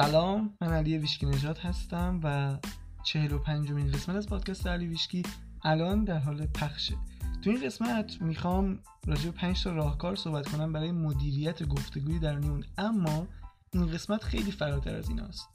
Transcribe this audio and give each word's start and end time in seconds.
سلام 0.00 0.54
من 0.60 0.72
علی 0.72 0.98
ویشکی 0.98 1.26
نژاد 1.26 1.58
هستم 1.58 2.20
و 2.22 2.58
چهل 3.04 3.32
و 3.32 3.38
پنجمین 3.38 3.92
قسمت 3.92 4.16
از 4.16 4.26
پادکست 4.26 4.66
علی 4.66 4.86
ویشکی 4.86 5.22
الان 5.62 6.04
در 6.04 6.18
حال 6.18 6.46
پخشه. 6.46 6.94
تو 7.42 7.50
این 7.50 7.64
قسمت 7.64 8.22
می‌خوام 8.22 8.78
راجع 9.06 9.24
به 9.24 9.30
پنج 9.30 9.64
تا 9.64 9.72
راهکار 9.72 10.16
صحبت 10.16 10.48
کنم 10.48 10.72
برای 10.72 10.92
مدیریت 10.92 11.62
گفتگوی 11.62 12.18
در 12.18 12.36
اون 12.36 12.64
اما 12.78 13.26
این 13.72 13.86
قسمت 13.86 14.24
خیلی 14.24 14.52
فراتر 14.52 14.94
از 14.94 15.08
این 15.08 15.20
است. 15.20 15.48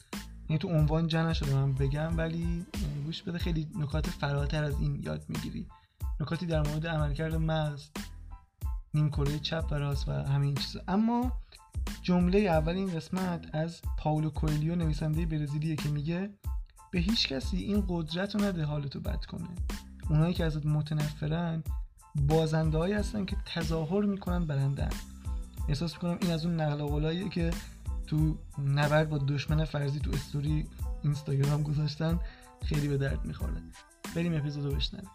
یعنی 0.50 0.60
تو 0.60 0.68
عنوان 0.68 1.08
جا 1.08 1.30
نشده 1.30 1.56
من 1.56 1.74
بگم 1.74 2.18
ولی 2.18 2.66
گوش 3.06 3.24
بده 3.24 3.38
خیلی 3.38 3.68
نکات 3.76 4.08
فراتر 4.08 4.64
از 4.64 4.80
این 4.80 5.04
یاد 5.04 5.26
می‌گیری. 5.30 5.68
نکاتی 6.20 6.46
در 6.46 6.68
مورد 6.68 6.88
عملکرد 6.88 7.36
مغز 7.36 7.90
نیم 8.94 9.10
کره 9.10 9.40
چپ 9.40 9.66
و 9.72 9.76
و 10.08 10.12
همین 10.12 10.56
چیزا. 10.56 10.82
اما 10.88 11.32
جمله 12.02 12.40
اول 12.40 12.74
این 12.74 12.94
قسمت 12.96 13.56
از 13.56 13.82
پاولو 13.98 14.30
کویلیو 14.30 14.76
نویسنده 14.76 15.26
برزیلیه 15.26 15.76
که 15.76 15.90
میگه 15.90 16.30
به 16.92 17.00
هیچ 17.00 17.28
کسی 17.28 17.58
این 17.58 17.84
قدرت 17.88 18.36
رو 18.36 18.42
نده 18.42 18.66
حالتو 18.66 19.00
بد 19.00 19.26
کنه. 19.26 19.48
اونایی 20.10 20.34
که 20.34 20.46
ازت 20.46 20.66
متنفرن 20.66 21.64
بازنده 22.16 22.78
هایی 22.78 22.94
هستن 22.94 23.26
که 23.26 23.36
تظاهر 23.46 24.06
می‌کنن 24.06 24.46
برندن 24.46 24.90
احساس 25.70 25.94
می‌کنم 25.94 26.18
این 26.22 26.32
از 26.32 26.46
اون 26.46 26.62
نقل 26.62 26.84
قولاییه 26.86 27.30
که 27.30 27.52
تو 28.08 28.38
نبرد 28.66 29.10
با 29.10 29.18
دشمن 29.18 29.66
فرضی 29.66 30.00
تو 30.00 30.12
استوری 30.12 30.68
اینستاگرام 31.04 31.64
گذاشتن 31.64 32.20
خیلی 32.64 32.88
به 32.88 32.98
درد 32.98 33.26
می‌خوره. 33.26 33.62
بریم 34.16 34.34
اپیزودو 34.34 34.76
بشنویم. 34.76 35.10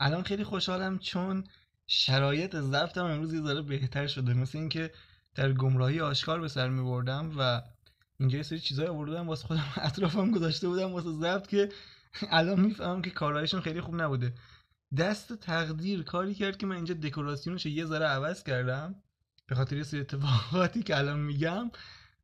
الان 0.00 0.22
خیلی 0.22 0.44
خوشحالم 0.44 0.98
چون 0.98 1.44
شرایط 1.86 2.56
ضبطم 2.56 3.04
امروز 3.04 3.34
یه 3.34 3.42
ذره 3.42 3.62
بهتر 3.62 4.06
شده. 4.06 4.34
مثل 4.34 4.58
اینکه 4.58 4.90
در 5.34 5.52
گمراهی 5.52 6.00
آشکار 6.00 6.40
به 6.40 6.48
سر 6.48 6.68
میبردم 6.68 7.32
و 7.38 7.62
اینجا 8.20 8.36
یه 8.36 8.42
سری 8.42 8.60
چیزای 8.60 8.86
آوردم 8.86 9.28
واسه 9.28 9.46
خودم 9.46 9.64
اطرافم 9.82 10.30
گذاشته 10.30 10.68
بودم 10.68 10.92
واسه 10.92 11.10
ضبط 11.10 11.46
که 11.46 11.68
الان 12.30 12.60
می‌فهمم 12.60 13.02
که 13.02 13.10
کارهایشون 13.10 13.60
خیلی 13.60 13.80
خوب 13.80 14.02
نبوده. 14.02 14.34
دست 14.98 15.32
تقدیر 15.32 16.02
کاری 16.02 16.34
کرد 16.34 16.56
که 16.56 16.66
من 16.66 16.76
اینجا 16.76 16.94
دکوراسیونش 16.94 17.66
یه 17.66 17.84
ذره 17.84 18.06
عوض 18.06 18.42
کردم. 18.42 18.94
به 19.46 19.54
خاطر 19.54 19.82
سری 19.82 20.00
اتفاقاتی 20.00 20.82
که 20.82 20.98
الان 20.98 21.20
میگم 21.20 21.70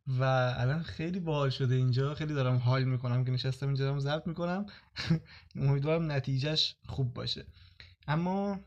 و 0.06 0.22
الان 0.58 0.82
خیلی 0.82 1.20
باحال 1.20 1.50
شده 1.50 1.74
اینجا. 1.74 2.14
خیلی 2.14 2.34
دارم 2.34 2.56
حال 2.56 2.84
می‌کنم 2.84 3.24
که 3.24 3.30
نشستم 3.30 3.66
اینجا 3.66 3.84
دارم 3.84 3.98
ضبط 3.98 4.26
می‌کنم. 4.26 4.66
امیدوارم 5.56 6.12
نتیجهش 6.12 6.76
خوب 6.86 7.14
باشه. 7.14 7.46
اما 8.08 8.60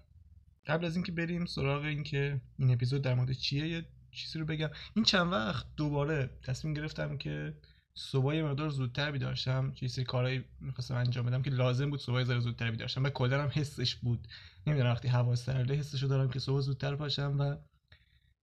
قبل 0.68 0.86
از 0.86 0.96
اینکه 0.96 1.12
بریم 1.12 1.46
سراغ 1.46 1.84
اینکه 1.84 2.42
این 2.58 2.72
اپیزود 2.72 3.02
در 3.02 3.14
مورد 3.14 3.32
چیه 3.32 3.68
یه 3.68 3.86
چیزی 4.12 4.40
رو 4.40 4.46
بگم. 4.46 4.70
این 4.96 5.06
چند 5.06 5.32
وقت 5.32 5.66
دوباره 5.76 6.30
تصمیم 6.44 6.74
گرفتم 6.74 7.18
که 7.18 7.54
صبح 7.94 8.36
یه 8.36 8.44
مقدار 8.44 8.70
زودتر 8.70 9.12
بیدار 9.12 9.36
شم 9.36 9.72
چه 9.76 9.88
سری 9.88 10.06
کارهایی 10.06 10.46
می‌خواستم 10.60 10.96
انجام 10.96 11.26
بدم 11.26 11.42
که 11.42 11.50
لازم 11.50 11.90
بود 11.90 12.00
صبح 12.00 12.24
زره 12.24 12.40
زودتر 12.40 12.72
بیدار 12.72 12.88
شم 12.88 13.04
و 13.04 13.10
کلا 13.10 13.44
هم 13.44 13.50
حسش 13.54 13.96
بود. 13.96 14.28
نمی‌دونم 14.68 14.92
وقتی 14.92 15.08
هوا 15.08 15.36
سرده 15.36 15.76
حسشو 15.76 16.08
دارم 16.08 16.30
که 16.30 16.40
صبح 16.40 16.60
زودتر 16.60 16.96
پاشم 16.96 17.36
و 17.40 17.56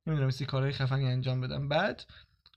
نمی‌دونم 0.07 0.31
سری 0.31 0.47
کارهای 0.47 0.73
خفنی 0.73 1.07
انجام 1.07 1.41
بدم. 1.41 1.69
بعد 1.69 2.05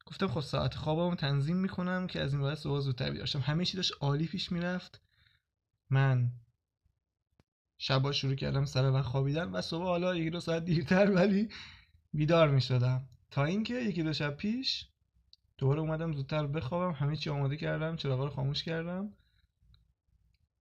گفتم 0.06 0.28
خب 0.28 0.42
ساعت 0.42 0.76
خوابم 0.76 1.16
تنظیم 1.16 1.58
می‌کنم 1.58 2.08
که 2.08 2.22
از 2.22 2.34
این 2.34 2.44
بعد 2.44 2.58
صبح 2.58 2.80
زودتر 2.80 3.12
بیدار 3.12 3.26
شم 3.26 3.40
همه 3.40 3.66
چی 3.66 3.78
داشت 3.78 3.94
عالی 4.02 4.28
پیش 4.28 4.52
می‌رفت. 4.52 5.02
من 5.90 6.32
شبا 7.78 8.12
شروع 8.12 8.36
کردم 8.36 8.66
سر 8.66 8.92
وقت 8.92 9.06
خوابیدن 9.06 9.50
و 9.52 9.62
صبح 9.62 9.84
حالا 9.84 10.16
یکی 10.16 10.30
دو 10.30 10.40
ساعت 10.40 10.66
دیرتر 10.66 11.12
ولی 11.12 11.50
بیدار 12.14 12.50
می 12.50 12.62
شدم 12.62 13.10
تا 13.32 13.46
اینکه 13.46 13.74
یکی 13.74 14.04
دو 14.04 14.14
شب 14.14 14.36
پیش 14.36 14.88
دوباره 15.58 15.82
اومدم 15.82 16.14
زودتر 16.14 16.48
بخوابم. 16.48 16.92
همه 16.94 17.16
چی 17.16 17.30
آماده 17.30 17.58
کردم 17.58 17.96
چراغا 17.96 18.24
رو 18.24 18.30
خاموش 18.30 18.64
کردم. 18.64 19.14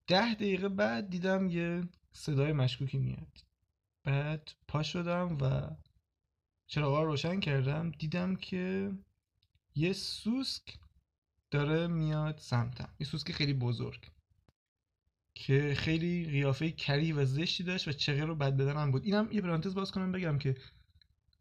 ده 0.06 0.34
دقیقه 0.34 0.68
بعد 0.68 1.10
دیدم 1.10 1.48
یه 1.48 1.88
صدای 2.12 2.52
مشکوکی 2.52 2.98
میاد. 2.98 3.38
بعد 4.04 4.52
پا 4.68 4.82
شدم 4.82 5.38
و 5.40 5.70
چراغا 6.66 7.02
رو 7.02 7.10
روشن 7.10 7.40
کردم. 7.40 7.90
دیدم 7.90 8.36
که 8.36 8.92
یه 9.74 9.92
سوسک 9.92 10.78
داره 11.50 11.86
میاد 11.86 12.38
سمتم. 12.38 12.88
یه 13.00 13.06
سوسک 13.06 13.32
خیلی 13.32 13.52
بزرگ 13.52 14.10
که 15.34 15.74
خیلی 15.76 16.24
قیافه 16.24 16.70
کری 16.70 17.12
و 17.12 17.24
زشتی 17.24 17.64
داشت 17.64 17.88
و 17.88 17.92
چغه 17.92 18.24
رو 18.24 18.34
بد 18.34 18.56
بدنم 18.56 18.90
بود. 18.90 19.04
اینم 19.04 19.28
یه 19.32 19.40
پرانتز 19.40 19.74
باز 19.74 19.92
کنم 19.92 20.12
بگم 20.12 20.38
که 20.38 20.56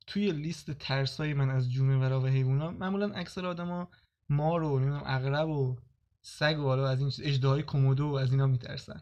توی 0.08 0.32
لیست 0.32 0.72
ترسای 0.72 1.34
من 1.34 1.50
از 1.50 1.72
جونورا 1.72 2.22
و 2.22 2.26
حیوونا 2.26 2.72
معمولا 2.72 3.14
اکثر 3.14 3.46
آدما 3.46 3.90
مار 4.30 4.64
و 4.64 4.80
نمی‌دونم 4.80 5.04
عقرب 5.04 5.50
و 5.50 5.78
سگ 6.22 6.60
و 6.60 6.64
حالا 6.64 6.90
از 6.90 7.00
این 7.00 7.12
اجدهای 7.30 7.64
کومودو 7.64 8.08
و 8.08 8.14
از 8.14 8.32
اینا 8.32 8.48
میترسن. 8.48 9.02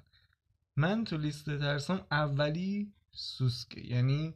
من 0.76 1.04
تو 1.04 1.18
لیست 1.18 1.46
ترسام 1.46 2.02
اولی 2.12 2.94
سوسکه. 3.12 3.88
یعنی 3.88 4.34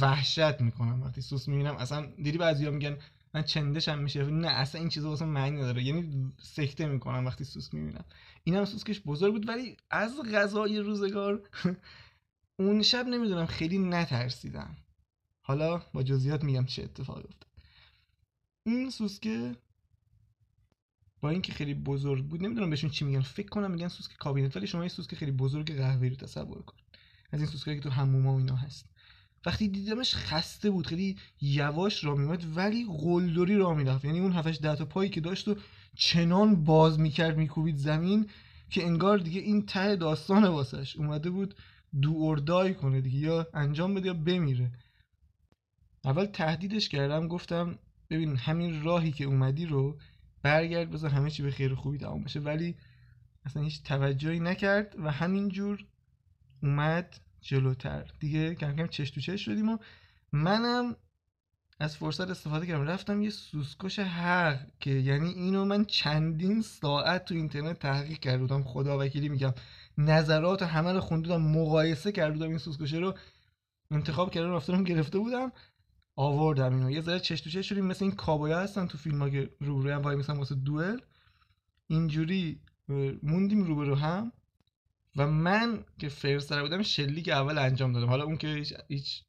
وحشت 0.00 0.60
می‌کنم. 0.60 1.02
وقتی 1.02 1.20
سوس 1.20 1.48
می‌بینم 1.48 1.76
اصلا 1.76 2.06
دیدی 2.06 2.38
بعضیا 2.38 2.70
میگن 2.70 2.98
من 3.34 3.42
چندشم 3.42 3.98
میشه. 3.98 4.24
نه 4.24 4.48
اصلا 4.48 4.80
این 4.80 4.90
چیزا 4.90 5.08
واسه 5.08 5.24
معنی 5.24 5.56
نداره. 5.56 5.82
یعنی 5.82 6.32
سکته 6.42 6.86
می‌کنم 6.86 7.26
وقتی 7.26 7.44
سوسک 7.44 7.74
می‌بینم. 7.74 8.04
اینم 8.44 8.64
سوسکش 8.64 9.00
بزرگ 9.00 9.32
بود 9.32 9.48
ولی 9.48 9.76
از 9.90 10.20
غذای 10.34 10.78
روزگار 10.78 11.48
اون 12.58 12.82
شب 12.82 13.06
نمی‌دونم 13.06 13.46
خیلی 13.46 13.78
نترسیدم. 13.78 14.76
حالا 15.40 15.82
با 15.94 16.02
جزئیات 16.02 16.44
میگم 16.44 16.64
چه 16.64 16.82
اتفاقی 16.82 17.22
افتاد. 17.28 17.50
این 18.66 18.90
سوسکه 18.90 19.56
با 21.20 21.30
اینکه 21.30 21.52
خیلی 21.52 21.74
بزرگ 21.74 22.24
بود 22.24 22.42
نمی‌دونم 22.42 22.70
بهشون 22.70 22.90
چی 22.90 23.04
میگن. 23.04 23.20
فکر 23.20 23.48
کنم 23.48 23.70
میگن 23.70 23.88
سوسک 23.88 24.16
کابینت 24.16 24.56
ولی 24.56 24.66
شما 24.66 24.82
یه 24.82 24.88
سوسک 24.88 25.14
خیلی 25.14 25.32
بزرگ 25.32 25.76
قهوه‌ای 25.76 26.10
رو 26.10 26.16
تصور 26.16 26.62
کن. 26.62 26.76
از 27.32 27.40
این 27.40 27.48
سوسکایی 27.48 27.76
که 27.76 27.82
تو 27.82 27.90
حموما 27.90 28.34
و 28.34 28.38
اینا 28.38 28.56
هست. 28.56 28.86
وقتی 29.46 29.68
دیدمش 29.68 30.14
خسته 30.14 30.70
بود 30.70 30.86
خیلی 30.86 31.16
یواش 31.40 32.04
را 32.04 32.14
میومد 32.14 32.56
ولی 32.56 32.86
قلدری 32.98 33.56
را 33.56 33.74
می‌رفت. 33.74 34.04
یعنی 34.04 34.20
اون 34.20 34.32
هفتش 34.32 34.58
ده 34.62 34.76
تا 34.76 34.84
پایی 34.84 35.10
که 35.10 35.20
داشت 35.20 35.48
و 35.48 35.56
چنان 35.96 36.64
باز 36.64 37.00
می‌کرد 37.00 37.36
میکوبید 37.36 37.76
زمین 37.76 38.30
که 38.70 38.86
انگار 38.86 39.18
دیگه 39.18 39.40
این 39.40 39.66
ته 39.66 39.96
داستان 39.96 40.44
واسش 40.44 40.96
اومده 40.96 41.30
بود 41.30 41.54
دو 42.02 42.16
اردای 42.20 42.74
کنه 42.74 43.00
دیگه 43.00 43.18
یا 43.18 43.46
انجام 43.54 43.94
بده 43.94 44.06
یا 44.06 44.14
بمیره. 44.14 44.70
اول 46.04 46.24
تهدیدش 46.24 46.88
کردم 46.88 47.28
گفتم 47.28 47.78
ببین 48.10 48.36
همین 48.36 48.82
راهی 48.82 49.12
که 49.12 49.24
اومدی 49.24 49.66
رو 49.66 49.98
برگرد 50.42 50.90
بذار 50.90 51.10
همه 51.10 51.30
چی 51.30 51.42
به 51.42 51.50
خیر 51.50 51.74
خوبی 51.74 51.98
تمام 51.98 52.24
بشه. 52.24 52.40
ولی 52.40 52.76
اصلا 53.44 53.62
هیچ 53.62 53.82
توجهی 53.82 54.40
نکرد 54.40 54.94
و 54.98 55.10
همینجور 55.10 55.84
اومد 56.62 57.20
جلوتر. 57.42 58.10
دیگه 58.18 58.54
کم 58.54 58.76
کم 58.76 58.86
چش 58.86 59.10
تو 59.10 59.20
چش 59.20 59.44
شدیم 59.44 59.68
و 59.68 59.78
منم 60.32 60.96
از 61.80 61.96
فرصت 61.96 62.30
استفاده 62.30 62.66
کردم. 62.66 62.82
رفتم 62.82 63.22
یه 63.22 63.30
سوسکش 63.30 63.98
حق 63.98 64.58
که 64.80 64.90
یعنی 64.90 65.28
اینو 65.28 65.64
من 65.64 65.84
چندین 65.84 66.62
ساعت 66.62 67.24
تو 67.24 67.34
اینترنت 67.34 67.78
تحقیق 67.78 68.18
کرده 68.18 68.38
بودم. 68.38 68.62
خدا 68.62 68.98
وکیلی 68.98 69.28
میگم. 69.28 69.54
نظرات 69.98 70.62
همه 70.62 70.92
رو 70.92 71.00
خوندم 71.00 71.42
مقایسه 71.42 72.12
کرده 72.12 72.32
بودم 72.32 72.48
این 72.48 72.58
سوسکشه 72.58 72.96
رو. 72.96 73.14
انتخاب 73.90 74.30
کردم 74.30 74.52
رفتم 74.52 74.84
گرفته 74.84 75.18
بودم. 75.18 75.52
آوردم 76.16 76.74
اینو. 76.74 76.90
یه 76.90 77.00
ذره 77.00 77.20
چش 77.20 77.40
تو 77.40 77.50
چش 77.50 77.68
شدیم. 77.68 77.86
مثل 77.86 78.04
این 78.04 78.14
کابویا 78.14 78.60
هستن 78.60 78.86
تو 78.86 78.98
فیلم 78.98 79.30
که 79.30 79.50
روبروی 79.60 79.92
هم 79.92 80.02
وای 80.02 80.16
مثلا 80.16 80.36
واسه 80.36 80.54
دوئل. 80.54 80.98
اینجوری 81.86 82.60
موندیم 83.22 83.62
روبرو 83.62 83.94
هم. 83.94 84.32
و 85.16 85.26
من 85.26 85.84
که 85.98 86.08
فرستر 86.08 86.62
بودم 86.62 86.82
شلیک 86.82 87.28
اول 87.28 87.58
انجام 87.58 87.92
دادم. 87.92 88.06
حالا 88.06 88.24
اون 88.24 88.36
که 88.36 88.48
هیچ, 88.48 88.74
هیچ 88.88 89.24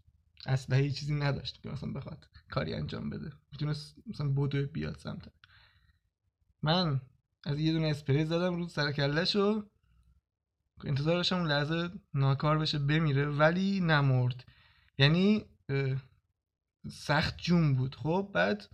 اسلحه 0.46 0.90
چیزی 0.90 1.14
نداشت 1.14 1.62
که 1.62 1.70
مثلا 1.70 1.94
بخواد 1.94 2.28
کاری 2.50 2.74
انجام 2.74 3.10
بده. 3.10 3.32
می‌تونست 3.52 3.96
مثلا 4.08 4.30
بودو 4.30 4.68
بیاد 4.68 4.98
سمت. 4.98 5.32
من 6.64 7.02
از 7.44 7.60
یه 7.60 7.74
دونه 7.74 7.88
اسپری 7.88 8.26
زدم 8.26 8.56
رو 8.56 8.68
سر 8.68 8.92
کلهشو. 8.92 9.70
انتظار 10.84 11.16
داشتم 11.16 11.36
اون 11.36 11.48
لحظه 11.48 11.90
ناکار 12.14 12.60
بشه 12.60 12.80
بمیره 12.80 13.26
ولی 13.26 13.80
نمرد. 13.80 14.46
یعنی 14.98 15.46
سخت 16.92 17.38
جون 17.38 17.76
بود. 17.76 17.96
خب 17.96 18.32
بعد 18.34 18.70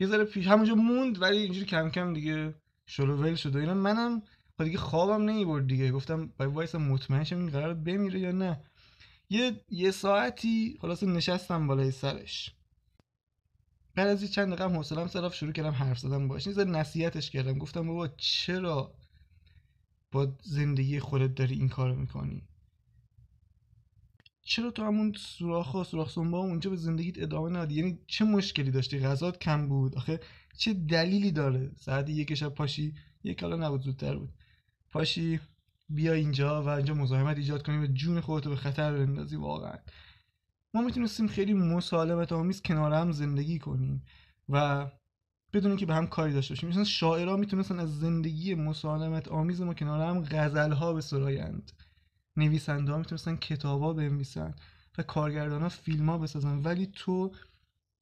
یه 0.00 0.06
ذره 0.06 0.24
پیش 0.24 0.46
همونجا 0.46 0.74
موند 0.74 1.22
ولی 1.22 1.36
اینجوری 1.36 1.66
کم 1.66 1.90
کم 1.90 2.12
دیگه 2.12 2.54
شلوول 2.86 3.34
شد 3.34 3.56
و 3.56 3.58
اینا. 3.58 3.74
منم 3.74 4.22
خب 4.58 4.64
دیگه 4.64 4.78
خوابم 4.78 5.24
نمی‌برد 5.24 5.66
دیگه. 5.66 5.90
گفتم 5.92 6.26
باید 6.38 6.52
وایسا 6.52 6.78
مطمئن 6.78 7.24
شم 7.24 7.38
این 7.38 7.50
قرار 7.50 7.74
بمیره 7.74 8.20
یا 8.20 8.32
نه. 8.32 8.60
یه 9.30 9.60
یه 9.70 9.90
ساعتی 9.90 10.78
خلاص 10.80 11.02
نشستم 11.02 11.66
بالای 11.66 11.90
سرش. 11.90 12.54
بعد 13.94 14.08
از 14.08 14.32
چند 14.32 14.48
دقیقه 14.48 14.64
هم 14.64 14.76
حوصله‌ام 14.76 15.08
سر 15.08 15.30
شروع 15.30 15.52
کردم 15.52 15.70
حرف 15.70 15.98
زدن 15.98 16.28
باش 16.28 16.46
یه 16.46 16.64
نصیحتش 16.64 17.30
کردم. 17.30 17.58
گفتم 17.58 17.86
بابا 17.86 18.08
چرا 18.08 18.94
با 20.12 20.36
زندگی 20.42 21.00
خودت 21.00 21.34
داری 21.34 21.54
این 21.54 21.68
کارو 21.68 21.94
می‌کنی؟ 21.94 22.42
چرا 24.44 24.70
تو 24.70 24.84
همون 24.84 25.12
سوراخ 25.12 25.74
و 25.74 25.84
سوراخ 25.84 26.10
سنبا 26.10 26.38
اونجا 26.38 26.70
به 26.70 26.76
زندگیت 26.76 27.22
ادامه 27.22 27.50
ندی 27.50 27.74
یعنی 27.74 27.98
چه 28.06 28.24
مشکلی 28.24 28.70
داشتی؟ 28.70 28.98
غذات 29.00 29.38
کم 29.38 29.68
بود؟ 29.68 29.96
آخه 29.96 30.20
چه 30.58 30.74
دلیلی 30.74 31.32
داره؟ 31.32 31.70
ساعت 31.76 32.10
یک 32.10 32.34
شب 32.34 32.48
پاشی 32.48 32.94
یک 33.24 33.42
حالا 33.42 33.56
نبود 33.56 33.82
زودتر 33.82 34.16
بود. 34.16 34.32
پاشی 34.92 35.40
بیا 35.88 36.12
اینجا 36.12 36.62
و 36.62 36.68
اینجا 36.68 36.94
مزاحمت 36.94 37.36
ایجاد 37.36 37.66
کنی 37.66 37.78
و 37.78 37.86
جون 37.86 38.20
خودتو 38.20 38.50
به 38.50 38.56
خطر 38.56 38.92
بندازی 38.92 39.36
واقعا. 39.36 39.78
ما 40.74 40.82
می‌تونستیم 40.82 41.26
خیلی 41.26 41.54
مسالمت 41.54 42.32
آمیز 42.32 42.62
کنار 42.62 42.92
هم 42.92 43.12
زندگی 43.12 43.58
کنیم 43.58 44.02
و 44.48 44.86
بدون 45.52 45.76
که 45.76 45.86
به 45.86 45.94
هم 45.94 46.06
کاری 46.06 46.32
داشته 46.32 46.54
باشیم. 46.54 46.68
مثلا 46.68 46.84
شاعرها 46.84 47.36
می‌تونستن 47.36 47.78
از 47.78 48.00
زندگی 48.00 48.54
مسالمت 48.54 49.28
آمیز 49.28 49.60
ما 49.60 49.74
کنار 49.74 50.00
هم 50.00 50.24
غزل 50.24 50.72
ها 50.72 50.92
بسرایند 50.92 51.72
نویسنده 52.36 52.92
ها 52.92 52.98
می‌تونستن 52.98 53.36
کتاب 53.36 53.82
ها 53.82 53.92
بنویسن 53.92 54.54
و 54.98 55.02
کارگردان 55.02 55.62
ها 55.62 55.68
فیلم 55.68 56.08
ها 56.08 56.18
بسازن. 56.18 56.62
ولی 56.62 56.86
تو 56.86 57.34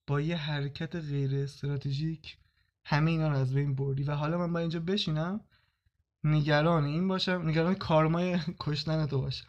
با 0.07 0.21
یه 0.21 0.37
حرکت 0.37 0.97
غیر 0.97 1.35
استراتژیک 1.35 2.37
همه 2.85 3.11
اینا 3.11 3.29
رو 3.29 3.37
از 3.37 3.55
بین 3.55 3.75
بردی. 3.75 4.03
و 4.03 4.15
حالا 4.15 4.39
من 4.39 4.53
با 4.53 4.59
اینجا 4.59 4.81
بشینم. 4.81 5.41
نگران 6.25 6.85
این 6.85 7.09
باشم 7.09 7.43
نگران 7.45 7.75
کارمای 7.75 8.39
کشتن 8.61 9.07
تو 9.07 9.21
باشم. 9.21 9.49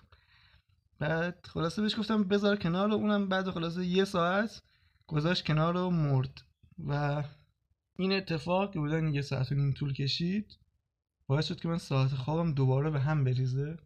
بعد 0.99 1.45
خلاصه 1.49 1.81
بهش 1.81 1.99
گفتم 1.99 2.23
بذار 2.23 2.55
کنار 2.55 2.89
و 2.89 2.93
اونم 2.93 3.29
بعد 3.29 3.49
خلاصه 3.49 3.85
یه 3.85 4.05
ساعت 4.05 4.61
گذاشت 5.07 5.45
کنار 5.45 5.77
و 5.77 5.89
مرد. 5.89 6.41
و 6.87 7.23
این 7.97 8.13
اتفاق 8.13 8.73
که 8.73 8.79
بودن 8.79 9.13
یه 9.13 9.21
ساعت 9.21 9.51
و 9.51 9.55
نیم 9.55 9.71
طول 9.71 9.93
کشید 9.93 10.57
باعث 11.27 11.47
شد 11.47 11.59
که 11.59 11.67
من 11.67 11.77
ساعت 11.77 12.09
خوابم 12.11 12.53
دوباره 12.53 12.89
به 12.89 12.99
هم 12.99 13.23
بریزه 13.23 13.77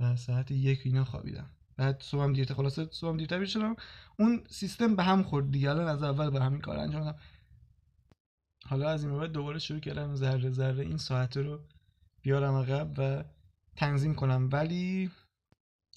و 0.00 0.16
ساعت 0.16 0.50
یک 0.50 0.80
اینا 0.84 1.04
خوابیدم. 1.04 1.50
بعد 1.76 2.02
صبحم 2.02 2.32
دیرتر 2.32 2.54
خلاصه 2.54 2.88
صبحم 2.90 3.16
دیرتر 3.16 3.38
بیدار 3.38 3.52
شدم 3.52 3.76
اون 4.18 4.44
سیستم 4.50 4.96
به 4.96 5.02
هم 5.02 5.22
خورد 5.22 5.50
دیگه. 5.50 5.70
الان 5.70 5.88
از 5.88 6.02
اول 6.02 6.30
به 6.30 6.40
همین 6.40 6.60
کار 6.60 6.78
انجام 6.78 7.04
دادم. 7.04 7.18
حالا 8.64 8.90
از 8.90 9.04
این 9.04 9.18
بعد 9.18 9.32
دوباره 9.32 9.58
شروع 9.58 9.80
کردم 9.80 10.14
ذره 10.14 10.50
ذره 10.50 10.84
این 10.84 10.96
ساعت 10.96 11.36
رو 11.36 11.60
بیارم 12.28 12.54
عقب 12.54 12.92
و 12.98 13.24
تنظیم 13.76 14.14
کنم. 14.14 14.48
ولی 14.52 15.10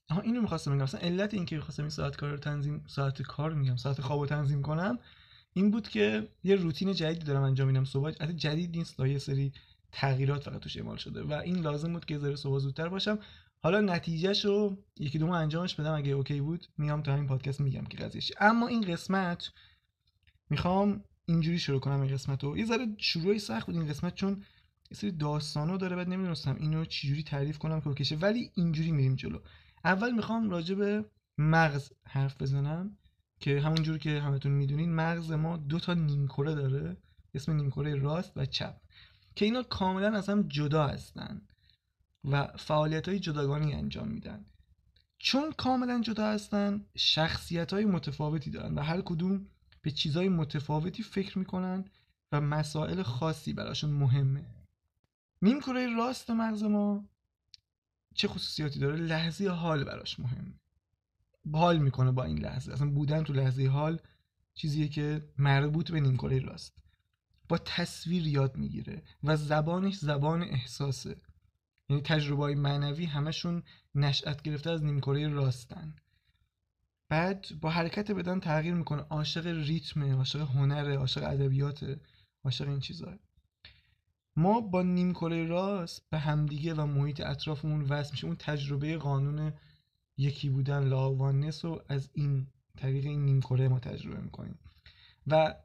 آها 0.09 0.21
اینو 0.21 0.41
می‌خواستم 0.41 0.71
بگم. 0.71 0.83
مثلا 0.83 0.99
علت 0.99 1.33
اینکه 1.33 1.55
می‌خواستم 1.55 1.83
این 1.83 1.89
ساعت 1.89 2.15
کار 2.15 2.29
رو 2.29 2.37
تنظیم 2.37 2.83
ساعت 2.87 3.21
کار 3.21 3.53
میگم 3.53 3.75
ساعت 3.75 4.01
خواب 4.01 4.19
رو 4.19 4.25
تنظیم 4.25 4.61
کنم 4.61 4.99
این 5.53 5.71
بود 5.71 5.89
که 5.89 6.27
یه 6.43 6.55
روتین 6.55 6.93
جدیدی 6.93 7.25
دارم 7.25 7.43
انجام 7.43 7.67
میدم. 7.67 7.85
صبح 7.85 8.03
البته 8.03 8.33
جدید 8.33 8.77
نیست 8.77 8.99
یه 8.99 9.17
سری 9.17 9.53
تغییرات 9.91 10.43
فقط 10.43 10.59
توش 10.59 10.77
اعمال 10.77 10.97
شده 10.97 11.23
و 11.23 11.33
این 11.33 11.55
لازم 11.55 11.93
بود 11.93 12.05
که 12.05 12.17
ذره 12.17 12.35
صبح 12.35 12.59
زودتر 12.59 12.89
باشم. 12.89 13.19
حالا 13.63 13.81
نتیجهش 13.81 14.45
رو 14.45 14.77
یکی 14.99 15.19
دوم 15.19 15.31
انجامش 15.31 15.75
بدم. 15.75 15.93
اگه 15.93 16.11
اوکی 16.11 16.41
بود 16.41 16.67
میام 16.77 17.01
تا 17.01 17.13
همین 17.13 17.27
پادکست 17.27 17.61
میگم 17.61 17.83
که 17.83 17.97
قضیهش. 17.97 18.31
اما 18.39 18.67
این 18.67 18.81
قسمت 18.81 19.51
می‌خوام 20.49 21.03
اینجوری 21.25 21.59
شروع 21.59 21.79
کنم. 21.79 22.01
این 22.01 22.13
قسمت 22.13 22.43
رو 22.43 22.57
یه 22.57 22.65
ذره 22.65 22.87
شروعی 22.97 23.39
سخت 23.39 23.65
بود 23.65 23.75
این 23.75 23.87
قسمت 23.87 24.15
چون 24.15 24.43
یه 24.91 24.97
سری 24.97 25.11
داستانو 25.11 25.77
داره 25.77 25.95
بعد 25.95 26.09
نمی‌دونستم 26.09 26.55
اینو 26.59 26.85
چجوری 26.85 27.23
تعریف 27.23 27.57
کنم 27.57 27.81
که 27.81 27.87
اوکیشه 27.87 28.15
ولی 28.15 28.51
اینجوری 28.53 28.91
میریم 28.91 29.15
جلو. 29.15 29.39
اول 29.85 30.11
می‌خوام 30.11 30.49
راجع 30.49 30.75
به 30.75 31.05
مغز 31.37 31.91
حرف 32.07 32.41
بزنم 32.41 32.97
که 33.39 33.61
همون 33.61 33.83
جور 33.83 33.97
که 33.97 34.21
همتون 34.21 34.51
می‌دونین 34.51 34.95
مغز 34.95 35.31
ما 35.31 35.57
دو 35.57 35.79
تا 35.79 35.93
نیمکره 35.93 36.55
داره. 36.55 36.97
اسم 37.33 37.51
نیمکره 37.51 37.95
راست 37.95 38.31
و 38.35 38.45
چپ. 38.45 38.81
که 39.35 39.45
اینا 39.45 39.63
کاملا 39.63 40.17
از 40.17 40.29
هم 40.29 40.47
جدا 40.47 40.87
هستن 40.87 41.41
و 42.23 42.47
فعالیت 42.47 43.07
های 43.07 43.19
جداگانی 43.19 43.73
انجام 43.73 44.07
میدن. 44.07 44.45
چون 45.17 45.51
کاملا 45.51 46.01
جدا 46.01 46.27
هستن 46.27 46.85
شخصیت 46.95 47.73
های 47.73 47.85
متفاوتی 47.85 48.51
دارن 48.51 48.75
و 48.75 48.81
هر 48.81 49.01
کدوم 49.01 49.45
به 49.81 49.91
چیزهای 49.91 50.29
متفاوتی 50.29 51.03
فکر 51.03 51.39
می‌کنن 51.39 51.85
و 52.31 52.41
مسائل 52.41 53.03
خاصی 53.03 53.53
براشون 53.53 53.89
مهمه. 53.89 54.60
نیم 55.41 55.59
کره 55.59 55.95
راست 55.95 56.29
مغز 56.29 56.63
ما 56.63 57.09
چه 58.15 58.27
خصوصیاتی 58.27 58.79
داره؟ 58.79 58.95
لحظه 58.95 59.49
حال 59.49 59.83
براش 59.83 60.19
مهمه 60.19 60.53
حال 61.53 61.77
می‌کنه 61.77 62.11
با 62.11 62.23
این 62.23 62.39
لحظه. 62.39 62.73
اصلا 62.73 62.89
بودن 62.89 63.23
تو 63.23 63.33
لحظه 63.33 63.67
حال 63.67 63.99
چیزیه 64.53 64.87
که 64.87 65.29
مربوط 65.37 65.91
به 65.91 65.99
نیم 65.99 66.17
کره 66.17 66.39
راست. 66.39 66.77
با 67.49 67.57
تصویر 67.57 68.27
یاد 68.27 68.57
می‌گیره 68.57 69.03
و 69.23 69.35
زبانش 69.35 69.97
زبان 69.97 70.43
احساسه. 70.43 71.21
یعنی 71.89 72.01
تجربه 72.01 72.43
های 72.43 72.55
معنوی 72.55 73.05
همشون 73.05 73.63
نشأت 73.95 74.41
گرفته 74.41 74.71
از 74.71 74.83
نیمکره 74.83 75.27
راستن. 75.27 75.95
بعد 77.09 77.47
با 77.61 77.69
حرکت 77.69 78.11
بدن 78.11 78.39
تغییر 78.39 78.73
می‌کنه. 78.73 79.01
عاشق 79.01 79.47
ریتم 79.47 80.03
عاشق 80.03 80.41
هنر 80.41 80.95
عاشق 80.95 81.23
ادبیات 81.23 81.99
عاشق 82.43 82.67
این 82.67 82.79
چیزا. 82.79 83.19
ما 84.35 84.61
با 84.61 84.81
نیمکره 84.81 85.45
راست 85.45 86.09
به 86.09 86.19
همدیگه 86.19 86.73
و 86.73 86.85
محیط 86.85 87.21
اطرافمون 87.21 87.81
وصل 87.81 88.11
میشه 88.11 88.27
اون 88.27 88.35
تجربه 88.35 88.97
قانون 88.97 89.53
یکی 90.17 90.49
بودن 90.49 90.83
لاوانس 90.83 91.65
رو 91.65 91.83
از 91.89 92.09
این 92.13 92.47
طریق 92.77 93.05
این 93.05 93.25
نیمکره 93.25 93.67
ما 93.67 93.79
تجربه 93.79 94.21
می‌کنیم. 94.21 94.59
و 95.27 95.55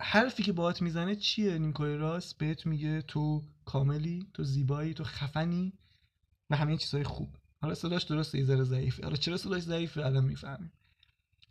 حرفی 0.00 0.42
که 0.42 0.52
باهات 0.52 0.82
می‌زنه 0.82 1.16
چیه؟ 1.16 1.58
نیمکره 1.58 1.96
راست 1.96 2.38
بهت 2.38 2.66
میگه 2.66 3.02
تو 3.02 3.44
کاملی 3.64 4.26
تو 4.34 4.44
زیبایی 4.44 4.94
تو 4.94 5.04
خفنی 5.04 5.72
و 6.50 6.56
همه 6.56 6.76
چیزهای 6.76 7.04
خوب. 7.04 7.36
حالا 7.62 7.74
صداش 7.74 8.02
درسته 8.02 8.38
یه 8.38 8.44
ذره 8.44 8.64
ضعیفه. 8.64 9.02
حالا 9.02 9.16
چرا 9.16 9.36
صداش 9.36 9.62
ضعیفه؟ 9.62 10.06
الان 10.06 10.24
می‌فهمیم. 10.24 10.72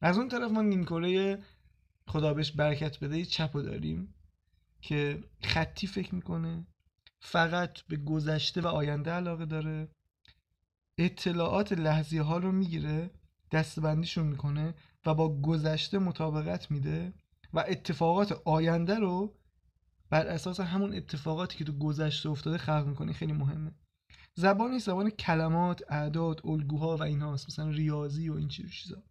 از 0.02 0.18
اون 0.18 0.28
طرف 0.30 0.52
ما 0.52 0.62
نیمکره 0.62 1.44
خدا 2.08 2.34
بهش 2.34 2.52
برکت 2.52 3.00
بده 3.00 3.26
چپو 3.26 3.62
داریم. 3.62 4.14
که 4.84 5.24
خطی 5.44 5.88
فکر 5.88 6.16
می‌کنه 6.16 6.68
فقط 7.20 7.82
به 7.82 7.98
گذشته 7.98 8.62
و 8.62 8.68
آینده 8.68 9.12
علاقه 9.12 9.46
داره. 9.46 9.88
اطلاعات 10.98 11.74
لحظی 11.74 12.18
ها 12.18 12.38
رو 12.38 12.52
می‌گیره 12.52 13.12
دستبندیشون 13.52 14.28
می‌کنه 14.28 14.76
و 15.06 15.14
با 15.14 15.42
گذشته 15.42 16.00
مطابقت 16.00 16.72
میده 16.72 17.14
و 17.54 17.64
اتفاقات 17.68 18.32
آینده 18.46 18.96
رو 18.96 19.36
بر 20.10 20.28
اساس 20.28 20.60
همون 20.60 20.96
اتفاقاتی 20.96 21.58
که 21.58 21.64
تو 21.64 21.74
گذشته 21.74 22.30
افتاده 22.30 22.58
خلق 22.58 22.88
می‌کنه. 22.88 23.14
خیلی 23.14 23.34
مهمه. 23.34 23.72
زبانی 24.36 24.80
زبان 24.80 25.10
کلمات 25.10 25.84
اعداد 25.90 26.42
الگوها 26.46 26.98
و 26.98 27.04
ایناست. 27.04 27.48
مثلا 27.48 27.70
ریاضی 27.70 28.30
و 28.30 28.34
این 28.34 28.48
چیزا. 28.48 29.04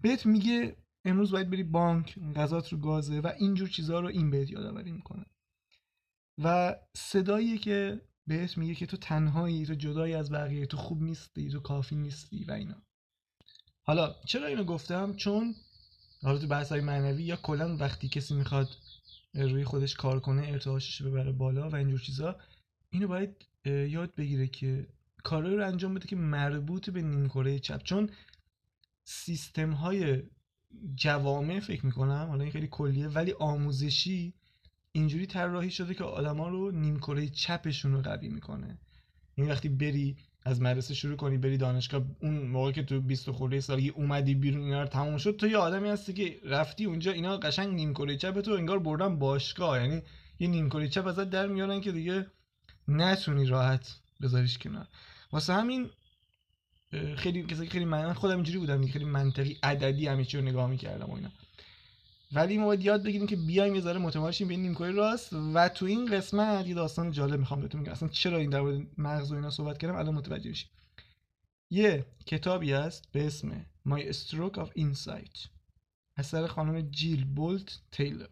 بهت 0.00 0.26
میگه 0.26 0.76
امروز 1.04 1.30
باید 1.30 1.50
بری 1.50 1.62
بانک 1.62 2.18
غذات 2.36 2.68
رو 2.68 2.78
گازه 2.78 3.20
و 3.20 3.32
اینجور 3.38 3.68
چیزها 3.68 4.00
رو 4.00 4.08
این 4.08 4.30
بهت 4.30 4.50
یادآوری 4.50 4.92
می‌کنه. 4.92 5.26
و 6.38 6.76
صدایی 6.96 7.58
که 7.58 8.00
بهت 8.26 8.58
میگه 8.58 8.74
که 8.74 8.86
تو 8.86 8.96
تنهایی 8.96 9.66
تو 9.66 9.74
جدایی 9.74 10.14
از 10.14 10.30
بقیه 10.30 10.66
تو 10.66 10.76
خوب 10.76 11.02
نیستی 11.02 11.50
تو 11.50 11.60
کافی 11.60 11.96
نیستی 11.96 12.44
و 12.44 12.52
اینا. 12.52 12.82
حالا 13.82 14.14
چرا 14.26 14.46
اینو 14.46 14.64
گفتم؟ 14.64 15.14
چون 15.14 15.54
حالا 16.22 16.38
تو 16.38 16.46
بحث 16.46 16.72
های 16.72 16.80
معنوی 16.80 17.22
یا 17.22 17.36
کلا 17.36 17.76
وقتی 17.76 18.08
کسی 18.08 18.34
می‌خواد 18.34 18.68
روی 19.34 19.64
خودش 19.64 19.94
کار 19.94 20.20
کنه 20.20 20.48
ارتعاشش 20.48 21.02
ببره 21.02 21.32
بالا 21.32 21.68
و 21.68 21.74
اینجور 21.74 22.00
چیزا 22.00 22.40
اینو 22.90 23.08
باید 23.08 23.46
یاد 23.66 24.14
بگیره 24.14 24.46
که 24.46 24.86
کارهایی 25.24 25.56
رو 25.56 25.66
انجام 25.66 25.94
بده 25.94 26.08
که 26.08 26.16
مربوط 26.16 26.90
به 26.90 27.02
نیمکره 27.02 27.58
چپ. 27.58 27.82
چون 27.82 28.10
سیستم 29.04 29.70
های 29.70 30.22
جوامع 30.94 31.60
فکر 31.60 31.86
می‌کنم 31.86 32.26
حالا 32.28 32.42
این 32.42 32.52
خیلی 32.52 32.68
کلیه 32.70 33.08
ولی 33.08 33.32
آموزشی 33.32 34.34
اینجوری 34.92 35.26
طراحی 35.26 35.70
شده 35.70 35.94
که 35.94 36.04
آدما 36.04 36.48
رو 36.48 36.70
نیمکره 36.70 37.28
چپشون 37.28 37.92
رو 37.92 38.02
قوی 38.02 38.28
می‌کنه. 38.28 38.78
این 39.34 39.50
وقتی 39.50 39.68
بری 39.68 40.16
از 40.42 40.62
مدرسه 40.62 40.94
شروع 40.94 41.16
کنی 41.16 41.38
بری 41.38 41.56
دانشگاه 41.56 42.02
اون 42.20 42.38
موقع 42.38 42.72
که 42.72 42.82
تو 42.82 43.00
20 43.00 43.30
خورده 43.30 43.60
سالگی 43.60 43.88
اومدی 43.88 44.34
بیرون 44.34 44.64
اینا 44.64 44.82
رو 44.82 44.88
تموم 44.88 45.16
شد 45.16 45.36
تو 45.36 45.46
یه 45.46 45.56
آدمی 45.56 45.88
هستی 45.88 46.12
که 46.12 46.40
رفتی 46.44 46.84
اونجا 46.84 47.12
اینا 47.12 47.36
قشنگ 47.36 47.74
نیمکره 47.74 48.16
چپ 48.16 48.40
تو 48.40 48.52
انگار 48.52 48.78
بردن 48.78 49.18
باشگاه. 49.18 49.80
یعنی 49.80 50.02
یه 50.38 50.48
نیمکره 50.48 50.88
چپ 50.88 51.06
ازت 51.06 51.30
در 51.30 51.46
میارن 51.46 51.80
که 51.80 51.92
دیگه 51.92 52.26
نتونی 52.88 53.46
راحت 53.46 54.00
بذاریش 54.22 54.58
کنار. 54.58 54.86
واسه 55.32 55.52
همین 55.52 55.90
خیلی 57.16 57.42
کسی 57.42 57.66
خیلی 57.66 57.84
من 57.84 58.12
خودم 58.12 58.34
اینجوری 58.34 58.58
بودم 58.58 58.86
خیلی 58.86 59.04
منطقی 59.04 59.58
عددی 59.62 60.06
همه 60.06 60.24
چی 60.24 60.36
رو 60.36 60.44
نگاه 60.44 60.70
می‌کردم 60.70 61.06
و 61.06 61.14
اینا. 61.14 61.30
ولی 62.32 62.58
ما 62.58 62.66
باید 62.66 62.84
یاد 62.84 63.02
بگیریم 63.02 63.26
که 63.26 63.36
بیایم 63.36 63.74
یه 63.74 63.80
ذره 63.80 63.98
متماشیم 63.98 64.48
به 64.48 64.56
نیمکره 64.56 64.90
راست 64.90 65.32
و 65.54 65.68
تو 65.68 65.86
این 65.86 66.06
قسمت 66.06 66.66
یه 66.66 66.74
داستان 66.74 67.10
جالب 67.10 67.40
می‌خوام 67.40 67.60
بهتون 67.60 67.82
بگم. 67.82 67.92
اصلا 67.92 68.08
چرا 68.08 68.38
این 68.38 68.50
در 68.50 68.60
مغز 68.98 69.32
و 69.32 69.34
اینا 69.34 69.50
صحبت 69.50 69.78
کردم؟ 69.78 69.96
الان 69.96 70.14
متوجه 70.14 70.48
میشیم 70.48 70.70
یه 71.70 72.06
کتابی 72.26 72.72
هست 72.72 73.12
به 73.12 73.26
اسم 73.26 73.66
My 73.88 74.00
Stroke 74.12 74.56
of 74.56 74.68
Insight. 74.78 75.48
اثر 76.16 76.46
خانم 76.46 76.90
جیل 76.90 77.24
بولت 77.24 77.78
تیلر. 77.92 78.26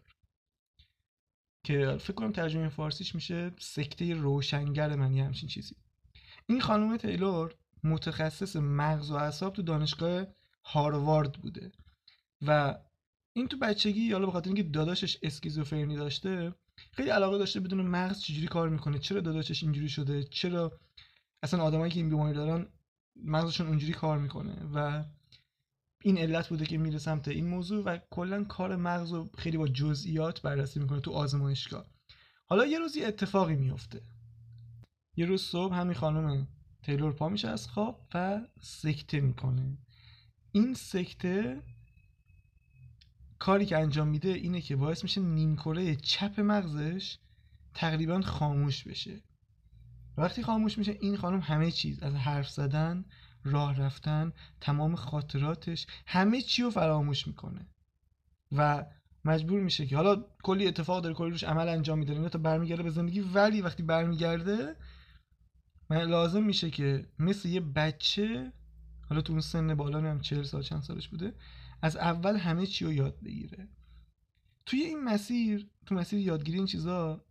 که 1.65 1.97
فکر 1.99 2.13
کنم 2.13 2.31
ترجمه 2.31 2.69
فارسیش 2.69 3.15
میشه 3.15 3.51
سکته 3.59 4.13
روشنگر 4.13 4.95
من 4.95 5.13
یه 5.13 5.23
همچین 5.23 5.49
چیزی. 5.49 5.75
این 6.47 6.61
خانم 6.61 6.97
تیلور 6.97 7.55
متخصص 7.83 8.55
مغز 8.55 9.11
و 9.11 9.15
اعصاب 9.15 9.53
تو 9.53 9.61
دانشگاه 9.61 10.25
هاروارد 10.65 11.33
بوده. 11.33 11.71
و 12.41 12.77
این 13.33 13.47
تو 13.47 13.57
بچگی 13.57 14.11
حالا 14.11 14.25
به 14.25 14.31
خاطر 14.31 14.47
اینکه 14.47 14.63
داداشش 14.63 15.17
اسکیزوفرنی 15.21 15.95
داشته 15.95 16.55
خیلی 16.91 17.09
علاقه 17.09 17.37
داشته 17.37 17.59
بدون 17.59 17.81
مغز 17.81 18.19
چجوری 18.19 18.47
کار 18.47 18.69
می‌کنه 18.69 18.99
چرا 18.99 19.21
داداشش 19.21 19.63
اینجوری 19.63 19.89
شده 19.89 20.23
چرا 20.23 20.79
اصلا 21.43 21.63
آدمایی 21.63 21.91
که 21.91 21.99
این 21.99 22.09
بیماری 22.09 22.33
دارن 22.33 22.67
مغزشون 23.15 23.67
اونجوری 23.67 23.93
کار 23.93 24.17
می‌کنه. 24.17 24.55
و 24.73 25.03
این 26.03 26.17
علت 26.17 26.49
بوده 26.49 26.65
که 26.65 26.77
میره 26.77 26.97
سمت 26.97 27.27
این 27.27 27.47
موضوع 27.47 27.83
و 27.83 27.97
کلا 28.09 28.43
کار 28.43 28.75
مغز 28.75 29.11
رو 29.11 29.29
خیلی 29.37 29.57
با 29.57 29.67
جزئیات 29.67 30.41
بررسی 30.41 30.79
می‌کنه 30.79 30.99
تو 30.99 31.11
آزمایشگاه. 31.11 31.85
حالا 32.45 32.65
یه 32.65 32.79
روزی 32.79 33.03
اتفاقی 33.03 33.55
میفته 33.55 34.01
یه 35.15 35.25
روز 35.25 35.41
صبح 35.41 35.75
همین 35.75 35.93
خانم 35.93 36.47
تیلور 36.83 37.13
پا 37.13 37.29
میشه 37.29 37.47
از 37.47 37.67
خواب 37.67 38.07
و 38.13 38.41
سکته 38.61 39.19
می‌کنه. 39.19 39.77
این 40.51 40.73
سکته 40.73 41.61
کاری 43.39 43.65
که 43.65 43.77
انجام 43.77 44.07
میده 44.07 44.29
اینه 44.29 44.61
که 44.61 44.75
باعث 44.75 45.03
میشه 45.03 45.21
نیمکره 45.21 45.95
چپ 45.95 46.39
مغزش 46.39 47.17
تقریبا 47.73 48.21
خاموش 48.21 48.83
بشه. 48.83 49.21
وقتی 50.17 50.43
خاموش 50.43 50.77
میشه 50.77 50.97
این 51.01 51.17
خانم 51.17 51.39
همه 51.39 51.71
چیز 51.71 52.03
از 52.03 52.13
حرف 52.13 52.49
زدن 52.49 53.05
راه 53.43 53.79
رفتن 53.79 54.33
تمام 54.61 54.95
خاطراتش 54.95 55.87
همه 56.07 56.41
چی 56.41 56.63
رو 56.63 56.69
فراموش 56.69 57.27
می‌کنه. 57.27 57.67
و 58.51 58.85
مجبور 59.25 59.61
میشه 59.61 59.85
که 59.85 59.95
حالا 59.95 60.25
کلی 60.43 60.67
اتفاق 60.67 61.03
داره 61.03 61.15
کلی 61.15 61.31
روش 61.31 61.43
عمل 61.43 61.67
انجام 61.67 61.99
میده 61.99 62.13
اینا 62.13 62.29
تا 62.29 62.39
برمیگرده 62.39 62.83
به 62.83 62.89
زندگی 62.89 63.19
ولی 63.19 63.61
وقتی 63.61 63.83
برمیگرده 63.83 64.75
لازم 65.93 66.43
میشه 66.43 66.69
که 66.69 67.07
مثل 67.19 67.49
یه 67.49 67.59
بچه 67.59 68.53
حالا 69.09 69.21
تو 69.21 69.33
اون 69.33 69.41
سن 69.41 69.75
بالا 69.75 69.99
هم 69.99 70.21
چهل 70.21 70.43
سال 70.43 70.61
چند 70.61 70.81
سالش 70.81 71.09
بوده 71.09 71.35
از 71.81 71.97
اول 71.97 72.35
همه 72.35 72.65
چی 72.65 72.85
رو 72.85 72.93
یاد 72.93 73.19
بگیره. 73.23 73.67
توی 74.65 74.81
این 74.81 75.03
مسیر 75.03 75.67
تو 75.85 75.95
مسیر 75.95 76.19
یادگیری 76.19 76.57
این 76.57 76.67
چیزا 76.67 77.25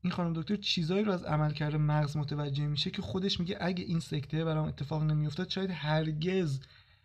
این 0.00 0.12
خانم 0.12 0.32
دکتر 0.32 0.56
چیزایی 0.56 1.04
رو 1.04 1.12
از 1.12 1.24
عملکرد 1.24 1.76
مغز 1.76 2.16
متوجه 2.16 2.66
میشه 2.66 2.90
که 2.90 3.02
خودش 3.02 3.40
میگه 3.40 3.58
اگه 3.60 3.84
این 3.84 4.00
سکته 4.00 4.44
برام 4.44 4.68
اتفاق 4.68 5.02
نمیافتاد 5.02 5.48
شاید 5.48 5.70
هرگز 5.70 6.60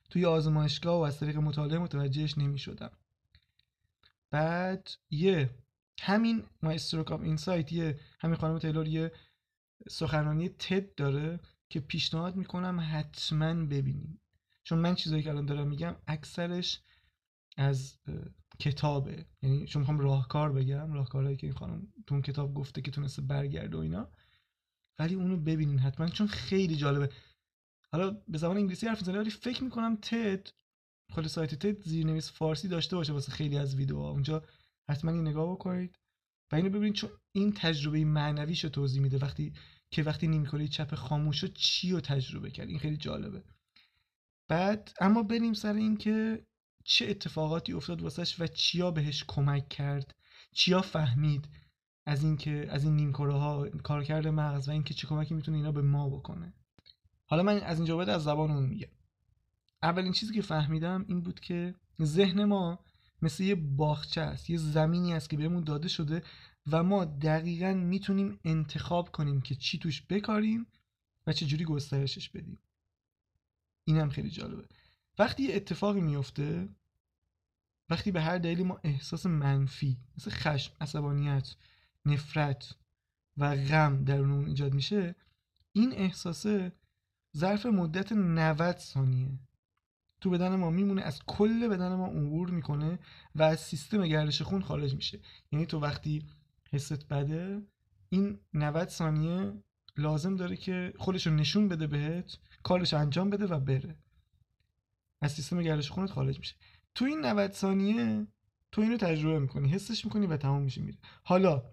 توی 0.09 0.25
آزمایشگاه 0.25 0.99
و 0.99 1.01
از 1.01 1.19
طریق 1.19 1.37
مطالعه 1.37 1.77
متوجهش 1.79 2.37
نمی‌شدم. 2.37 2.91
بعد 4.31 4.89
یه 5.09 5.49
همین 6.01 6.43
ما 6.63 6.71
استروک 6.71 7.11
آف 7.11 7.21
اینسایت 7.21 7.73
یه 7.73 7.99
همین 8.19 8.35
خانم 8.35 8.59
تیلور 8.59 8.87
یه 8.87 9.11
سخنرانی 9.89 10.49
تد 10.49 10.95
داره 10.95 11.39
که 11.69 11.79
پیشنهاد 11.79 12.35
می‌کنم 12.35 12.87
حتما 12.91 13.53
ببینیم 13.53 14.21
چون 14.63 14.79
من 14.79 14.95
چیزایی 14.95 15.23
که 15.23 15.29
الان 15.29 15.45
دارم 15.45 15.67
میگم 15.67 15.95
اکثرش 16.07 16.81
از 17.57 17.99
کتابه. 18.59 19.25
یعنی 19.41 19.65
چون 19.67 19.79
می‌خوام 19.79 19.99
راهکار 19.99 20.51
بگم 20.51 20.93
راهکارهایی 20.93 21.37
که 21.37 21.47
این 21.47 21.55
خانم 21.55 21.93
تو 22.07 22.15
اون 22.15 22.21
کتاب 22.21 22.53
گفته 22.53 22.81
که 22.81 22.91
تونسته 22.91 23.21
برگرده 23.21 23.77
و 23.77 23.79
اینا 23.79 24.11
ولی 24.99 25.15
اونو 25.15 25.37
ببینین 25.37 25.79
حتما 25.79 26.07
چون 26.07 26.27
خیلی 26.27 26.75
جالبه. 26.75 27.09
حالا 27.91 28.11
به 28.27 28.37
زبان 28.37 28.57
انگلیسی 28.57 28.87
حرف 28.87 29.01
می‌زنه 29.01 29.19
ولی 29.19 29.29
فکر 29.29 29.63
می‌کنم 29.63 29.97
تد 30.01 30.47
خود 31.09 31.27
سایت 31.27 31.55
تد 31.55 31.83
زیرنویس 31.83 32.31
فارسی 32.31 32.67
داشته 32.67 32.95
باشه 32.95 33.13
واسه 33.13 33.31
خیلی 33.31 33.57
از 33.57 33.75
ویدیوها 33.75 34.09
اونجا 34.09 34.43
حتما 34.89 35.11
نگاه 35.11 35.51
بکنید. 35.51 35.99
و 36.51 36.55
اینو 36.55 36.69
ببینید 36.69 36.93
چون 36.93 37.09
این 37.31 37.53
تجربه 37.53 38.05
معنویش 38.05 38.61
توضیح 38.61 39.01
میده 39.01 39.17
وقتی 39.17 39.53
که 39.91 40.03
وقتی 40.03 40.27
نیمکره 40.27 40.67
چپ 40.67 40.95
خاموش 40.95 41.41
شد 41.41 41.53
چی 41.53 41.91
رو 41.91 41.99
تجربه 41.99 42.51
کرد؟ 42.51 42.67
این 42.67 42.79
خیلی 42.79 42.97
جالبه. 42.97 43.43
بعد 44.47 44.91
اما 45.01 45.23
بریم 45.23 45.53
سر 45.53 45.73
این 45.73 45.97
که 45.97 46.45
چه 46.85 47.09
اتفاقاتی 47.09 47.73
افتاد 47.73 48.01
واسش 48.01 48.41
و 48.41 48.47
چیا 48.47 48.91
بهش 48.91 49.23
کمک 49.27 49.69
کرد 49.69 50.15
چیا 50.53 50.81
فهمید 50.81 51.49
از 52.05 52.23
اینکه 52.23 52.67
از 52.69 52.83
این 52.83 52.95
نیمکره 52.95 53.33
ها 53.33 53.69
کارکرد 53.69 54.27
مغز 54.27 54.69
و 54.69 54.71
اینکه 54.71 54.93
چه 54.93 55.07
کمکی 55.07 55.33
می‌تونه 55.33 55.57
اینا 55.57 55.71
به 55.71 55.81
ما 55.81 56.09
بکنه. 56.09 56.53
حالا 57.25 57.43
من 57.43 57.59
از 57.59 57.77
اینجا 57.77 57.97
بعد 57.97 58.09
از 58.09 58.23
زبان 58.23 58.51
اون 58.51 58.65
میگم. 58.65 58.91
اولین 59.83 60.11
چیزی 60.11 60.33
که 60.33 60.41
فهمیدم 60.41 61.05
این 61.07 61.21
بود 61.21 61.39
که 61.39 61.75
ذهن 62.01 62.43
ما 62.43 62.85
مثل 63.21 63.43
یه 63.43 63.55
باغچه 63.55 64.21
است 64.21 64.49
یه 64.49 64.57
زمینی 64.57 65.13
است 65.13 65.29
که 65.29 65.37
بهمون 65.37 65.63
داده 65.63 65.87
شده 65.87 66.23
و 66.71 66.83
ما 66.83 67.05
دقیقا 67.05 67.73
می‌تونیم 67.73 68.39
انتخاب 68.43 69.11
کنیم 69.11 69.41
که 69.41 69.55
چی 69.55 69.79
توش 69.79 70.01
بکاریم 70.09 70.67
و 71.27 71.33
چه 71.33 71.45
جوری 71.45 71.65
گسترشش 71.65 72.29
بدیم. 72.29 72.59
این 73.83 73.97
هم 73.97 74.09
خیلی 74.09 74.29
جالبه. 74.29 74.65
وقتی 75.19 75.43
یه 75.43 75.55
اتفاقی 75.55 76.01
میفته 76.01 76.69
وقتی 77.89 78.11
به 78.11 78.21
هر 78.21 78.37
دلیلی 78.37 78.63
ما 78.63 78.79
احساس 78.83 79.25
منفی 79.25 79.97
مثل 80.17 80.31
خشم 80.31 80.73
عصبانیت 80.81 81.55
نفرت 82.05 82.75
و 83.37 83.55
غم 83.55 84.03
در 84.03 84.19
اون 84.19 84.45
ایجاد 84.45 84.73
میشه 84.73 85.15
این 85.71 85.93
احساسه 85.93 86.71
ظرف 87.37 87.65
مدت 87.65 88.11
90 88.11 88.77
ثانیه. 88.77 89.39
تو 90.21 90.29
بدن 90.29 90.55
ما 90.55 90.69
میمونه 90.69 91.01
از 91.01 91.19
کل 91.27 91.67
بدن 91.67 91.95
ما 91.95 92.07
عبور 92.07 92.49
می‌کنه 92.49 92.99
و 93.35 93.43
از 93.43 93.59
سیستم 93.59 94.07
گردش 94.07 94.41
خون 94.41 94.61
خارج 94.61 94.95
میشه. 94.95 95.19
یعنی 95.51 95.65
تو 95.65 95.79
وقتی 95.79 96.25
حست 96.71 97.07
بده 97.07 97.61
این 98.09 98.39
90 98.53 98.89
ثانیه 98.89 99.53
لازم 99.97 100.35
داره 100.35 100.55
که 100.55 100.93
خودش 100.97 101.27
رو 101.27 101.33
نشون 101.33 101.67
بده 101.67 101.87
بهت 101.87 102.37
کارش 102.63 102.93
انجام 102.93 103.29
بده 103.29 103.45
و 103.47 103.59
بره. 103.59 103.95
از 105.21 105.31
سیستم 105.31 105.61
گردش 105.61 105.91
خونت 105.91 106.11
خارج 106.11 106.39
میشه. 106.39 106.55
تو 106.95 107.05
این 107.05 107.25
90 107.25 107.51
ثانیه 107.51 108.27
تو 108.71 108.81
اینو 108.81 108.97
تجربه 108.97 109.39
می‌کنی 109.39 109.69
حسش 109.69 110.05
می‌کنی 110.05 110.27
و 110.27 110.37
تمام 110.37 110.61
میشه 110.61 110.81
میره. 110.81 110.97
حالا 111.23 111.63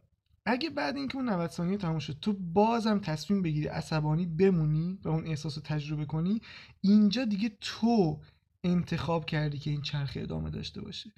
اگه 0.47 0.71
بعد 0.71 0.97
اینکه 0.97 1.17
اون 1.17 1.29
90 1.29 1.51
ثانیه 1.51 1.77
تموم 1.77 1.99
شد 1.99 2.19
تو 2.21 2.33
بازم 2.33 2.99
تصمیم 2.99 3.43
بگیری 3.43 3.67
عصبانی 3.67 4.27
بمونی 4.27 4.99
و 5.05 5.09
اون 5.09 5.27
احساس 5.27 5.57
رو 5.57 5.63
تجربه 5.63 6.05
کنی 6.05 6.41
اینجا 6.81 7.25
دیگه 7.25 7.57
تو 7.61 8.21
انتخاب 8.65 9.27
کردی 9.27 9.59
که 9.59 9.71
این 9.71 9.83
چرخه 9.83 10.21
ادامه 10.21 10.51
داشته 10.51 10.81
باشه. 10.81 11.13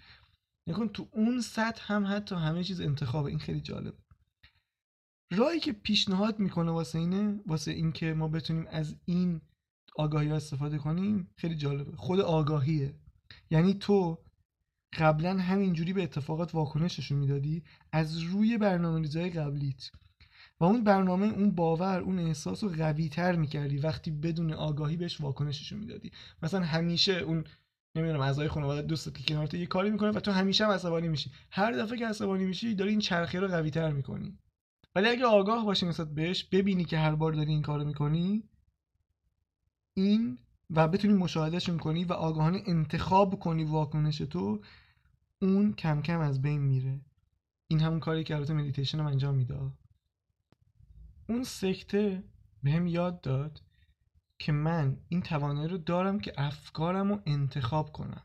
نکن 0.67 0.89
تو 0.89 1.09
اون 1.13 1.41
سطح 1.41 1.93
هم 1.93 2.07
حتی 2.07 2.35
همه 2.35 2.65
چیز 2.65 2.81
انتخابه. 2.81 3.31
این 3.31 3.39
خیلی 3.39 3.61
جالبه 3.61 3.99
راهی 5.33 5.61
که 5.61 5.73
پیشنهاد 5.73 6.39
می‌کنه 6.39 6.71
واسه 6.71 6.99
اینه 6.99 7.41
واسه 7.47 7.71
اینکه 7.71 8.15
ما 8.15 8.29
بتونیم 8.29 8.67
از 8.71 8.97
این 9.05 9.41
آگاهی 9.97 10.29
ها 10.29 10.37
استفاده 10.37 10.79
کنیم 10.79 11.31
خیلی 11.37 11.55
جالبه. 11.57 11.97
خود 11.97 12.21
آگاهیه. 12.21 12.95
یعنی 13.51 13.75
تو 13.75 14.19
قبلا 14.99 15.39
همینجوری 15.39 15.93
به 15.93 16.03
اتفاقات 16.03 16.55
واکنششون 16.55 17.19
می‌دادی 17.19 17.63
از 17.93 18.19
روی 18.19 18.59
برنامه 18.59 19.31
قبلیت. 19.31 19.91
و 20.61 20.65
اون 20.65 20.85
برنامه 20.85 21.27
اون 21.27 21.51
باور 21.51 22.01
اون 22.01 22.19
احساس 22.19 22.65
رو 22.65 22.71
قوی 22.71 23.09
تر 23.09 23.37
می‌کردی 23.37 23.79
وقتی 23.79 24.11
بدون 24.11 24.53
آگاهی 24.53 24.97
بهش 24.97 25.21
واکنششون 25.21 25.79
می‌دادی. 25.79 26.11
مثلا 26.43 26.61
همیشه 26.61 27.13
اون 27.13 27.45
نمی‌دونم 27.95 28.21
اعضای 28.21 28.49
خانواده 28.49 28.83
دوستت 28.83 29.19
که 29.19 29.35
کنارت 29.35 29.55
یه 29.55 29.67
کاری 29.67 29.91
می‌کنه 29.91 30.11
و 30.11 30.21
تو 30.21 30.33
همیشه 30.33 30.65
هم 30.65 30.71
عصبانی 30.71 31.09
میشی. 31.09 31.31
هر 31.51 31.73
دفعه 31.73 31.99
که 31.99 32.07
عصبانی 32.07 32.45
میشی 32.45 32.75
داری 32.75 32.91
این 32.91 33.01
چرخه 33.01 33.41
رو 33.41 33.49
قوی 33.49 33.71
تر 33.71 33.93
می‌کنی. 33.93 34.39
ولی 34.95 35.09
اگه 35.09 35.25
آگاه 35.25 35.65
باشی 35.65 35.87
نسبت 35.87 36.15
بهش 36.15 36.45
ببینی 36.45 36.85
که 36.85 36.99
هر 36.99 37.15
بار 37.15 37.33
داری 37.33 37.51
این 37.51 37.63
کارو 37.63 37.85
می‌کنی 37.85 38.43
این 39.95 40.39
و 40.71 40.89
بتونی 40.89 41.15
مشاهدهشون 41.15 41.79
کنی 41.79 42.05
و 42.05 42.13
آگاهانه 42.13 42.63
انتخاب 42.67 43.39
کنی 43.39 43.65
واکنش 43.65 44.19
تو 44.19 44.61
اون 45.43 45.73
کم 45.73 46.03
کم 46.03 46.21
از 46.21 46.43
بین 46.43 46.61
میره. 46.61 47.01
این 47.69 47.81
همون 47.81 48.01
کاری 48.01 48.25
که 48.25 48.35
البته 48.35 48.55
مدیتیشن 48.55 48.99
رو 48.99 49.07
انجام 49.07 49.35
میده. 49.35 49.61
اون 51.31 51.45
سکته 51.45 52.25
به 52.63 52.71
هم 52.71 52.87
یاد 52.87 53.21
داد 53.21 53.63
که 54.39 54.53
من 54.53 54.97
این 55.09 55.23
توانایی 55.23 55.69
رو 55.69 55.79
دارم 55.79 56.21
که 56.21 56.33
افکارم 56.39 57.13
رو 57.13 57.21
انتخاب 57.27 57.93
کنم. 57.93 58.23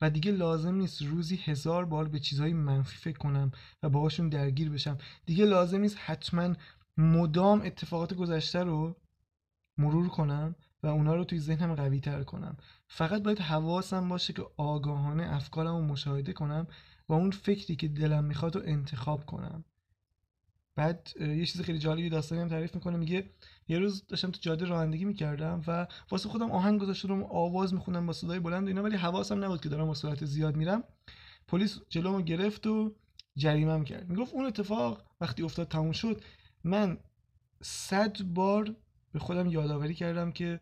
و 0.00 0.10
دیگه 0.10 0.32
لازم 0.32 0.74
نیست 0.74 1.02
روزی 1.02 1.36
هزار 1.36 1.84
بار 1.84 2.08
به 2.08 2.18
چیزهای 2.18 2.52
منفی 2.52 2.96
فکر 2.96 3.18
کنم 3.18 3.50
و 3.82 3.88
باهاشون 3.88 4.28
درگیر 4.28 4.70
بشم. 4.70 4.98
دیگه 5.26 5.44
لازم 5.44 5.80
نیست 5.80 5.96
حتما 5.98 6.54
مدام 6.96 7.62
اتفاقات 7.64 8.14
گذشته 8.14 8.62
رو 8.62 8.96
مرور 9.78 10.08
کنم 10.08 10.54
و 10.82 10.86
اونا 10.86 11.14
رو 11.14 11.24
توی 11.24 11.38
ذهنم 11.38 11.74
قوی 11.74 12.00
تر 12.00 12.22
کنم. 12.22 12.56
فقط 12.88 13.22
باید 13.22 13.38
حواسم 13.38 14.08
باشه 14.08 14.32
که 14.32 14.42
آگاهانه 14.56 15.34
افکارم 15.34 15.76
رو 15.76 15.82
مشاهده 15.82 16.32
کنم 16.32 16.66
و 17.08 17.12
اون 17.12 17.30
فکری 17.30 17.76
که 17.76 17.88
دلم 17.88 18.24
می‌خواد 18.24 18.56
رو 18.56 18.62
انتخاب 18.64 19.26
کنم. 19.26 19.64
بعد 20.78 21.08
یه 21.20 21.46
چیز 21.46 21.60
خیلی 21.60 21.78
جالبی 21.78 22.08
داستانی 22.08 22.40
هم 22.40 22.48
تعریف 22.48 22.74
می‌کنه 22.74 22.96
میگه 22.96 23.30
یه 23.68 23.78
روز 23.78 24.06
داشتم 24.06 24.30
تو 24.30 24.38
جاده 24.40 24.66
رانندگی 24.66 25.04
می‌کردم 25.04 25.62
و 25.66 25.86
واسه 26.10 26.28
خودم 26.28 26.50
آهنگ 26.50 26.80
گذاشته 26.80 27.08
رو 27.08 27.24
آواز 27.24 27.74
می‌خونم 27.74 28.06
با 28.06 28.12
صدای 28.12 28.38
بلند 28.40 28.64
و 28.64 28.66
اینا 28.66 28.82
ولی 28.82 28.96
حواسم 28.96 29.44
نبود 29.44 29.60
که 29.60 29.68
دارم 29.68 29.86
با 29.86 29.94
سرعت 29.94 30.24
زیاد 30.24 30.56
میرم. 30.56 30.84
پلیس 31.48 31.78
جلومو 31.88 32.22
گرفت 32.22 32.66
و 32.66 32.94
جریمم 33.36 33.84
کرد. 33.84 34.08
می‌گفت 34.08 34.34
اون 34.34 34.46
اتفاق 34.46 35.02
وقتی 35.20 35.42
افتاد 35.42 35.68
تموم 35.68 35.92
شد 35.92 36.22
من 36.64 36.98
صد 37.62 38.22
بار 38.22 38.74
به 39.12 39.18
خودم 39.18 39.46
یادآوری 39.46 39.94
کردم 39.94 40.32
که 40.32 40.60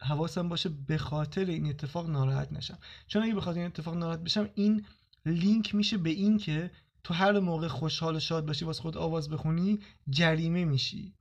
حواسم 0.00 0.48
باشه 0.48 0.68
به 0.68 0.98
خاطر 0.98 1.44
این 1.44 1.66
اتفاق 1.66 2.10
ناراحت 2.10 2.52
نشم. 2.52 2.78
چون 3.06 3.22
اگه 3.22 3.34
به 3.34 3.48
این 3.48 3.66
اتفاق 3.66 3.96
ناراحت 3.96 4.20
بشم 4.20 4.50
این 4.54 4.84
لینک 5.26 5.74
میشه 5.74 5.98
به 5.98 6.10
این 6.10 6.38
که 6.38 6.70
تو 7.04 7.14
هر 7.14 7.40
موقع 7.40 7.68
خوشحال 7.68 8.16
و 8.16 8.20
شاد 8.20 8.46
باشی 8.46 8.64
واسه 8.64 8.82
خود 8.82 8.96
آواز 8.96 9.30
بخونی 9.30 9.78
جریمه 10.08 10.64
میشی. 10.64 11.14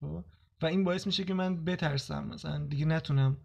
خب؟ 0.00 0.24
و 0.62 0.66
این 0.66 0.84
باعث 0.84 1.06
میشه 1.06 1.24
که 1.24 1.34
من 1.34 1.64
بترسم. 1.64 2.24
مثلا 2.24 2.66
دیگه 2.66 2.84
نتونم 2.84 3.36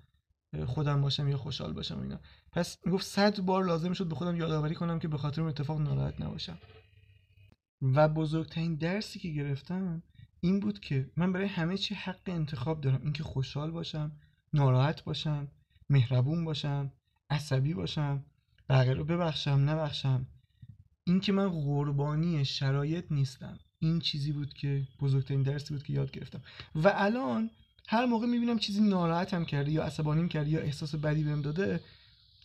خودم 0.65 1.01
باشم 1.01 1.27
یا 1.27 1.37
خوشحال 1.37 1.73
باشم 1.73 2.01
اینا. 2.01 2.19
پس 2.51 2.77
می‌گفت 2.85 3.05
صد 3.05 3.39
بار 3.41 3.65
لازم 3.65 3.93
شد 3.93 4.07
به 4.07 4.15
خودم 4.15 4.35
یادآوری 4.35 4.75
کنم 4.75 4.99
که 4.99 5.07
به 5.07 5.17
خاطر 5.17 5.41
اون 5.41 5.49
اتفاق 5.49 5.81
ناراحت 5.81 6.21
نباشم. 6.21 6.57
و 7.81 8.09
بزرگترین 8.09 8.75
درسی 8.75 9.19
که 9.19 9.29
گرفتم 9.29 10.03
این 10.39 10.59
بود 10.59 10.79
که 10.79 11.11
من 11.17 11.31
برای 11.31 11.47
همه 11.47 11.77
چی 11.77 11.95
حق 11.95 12.21
انتخاب 12.25 12.81
دارم. 12.81 13.01
اینکه 13.03 13.23
خوشحال 13.23 13.71
باشم 13.71 14.11
ناراحت 14.53 15.03
باشم 15.03 15.47
مهربون 15.89 16.45
باشم 16.45 16.91
عصبی 17.29 17.73
باشم 17.73 18.25
بقیه 18.69 18.93
رو 18.93 19.03
ببخشم 19.05 19.69
نبخشم. 19.69 20.27
اینکه 21.03 21.31
من 21.31 21.49
قربانی 21.49 22.45
شرایط 22.45 23.05
نیستم. 23.11 23.59
این 23.79 23.99
چیزی 23.99 24.31
بود 24.31 24.53
که 24.53 24.87
بزرگترین 24.99 25.43
درسی 25.43 25.73
بود 25.73 25.83
که 25.83 25.93
یاد 25.93 26.11
گرفتم. 26.11 26.41
و 26.75 26.91
الان 26.95 27.49
هر 27.87 28.05
موقع 28.05 28.27
می‌بینم 28.27 28.59
چیزی 28.59 28.81
ناراحتم 28.81 29.45
کرده 29.45 29.71
یا 29.71 29.83
عصبانیم 29.83 30.27
کرده 30.27 30.49
یا 30.49 30.59
احساس 30.59 30.95
بدی 30.95 31.23
بهم 31.23 31.41
داده 31.41 31.79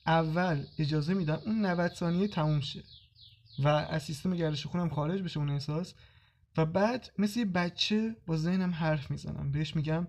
اول 0.07 0.65
اجازه 0.79 1.15
میدم 1.15 1.41
اون 1.47 1.67
90 1.67 1.93
ثانیه 1.93 2.29
تموم 2.29 2.61
شه 2.61 2.83
و 3.59 3.69
از 3.69 4.03
سیستم 4.03 4.35
گردش 4.35 4.67
خونم 4.67 4.88
خارج 4.88 5.23
بشه 5.23 5.38
اون 5.38 5.50
احساس. 5.50 5.95
و 6.57 6.67
بعد 6.67 7.11
مثل 7.19 7.38
یه 7.41 7.45
بچه 7.45 8.17
با 8.27 8.37
ذهنم 8.37 8.71
حرف 8.71 9.11
می‌زنم. 9.11 9.53
بهش 9.53 9.77
میگم 9.77 10.07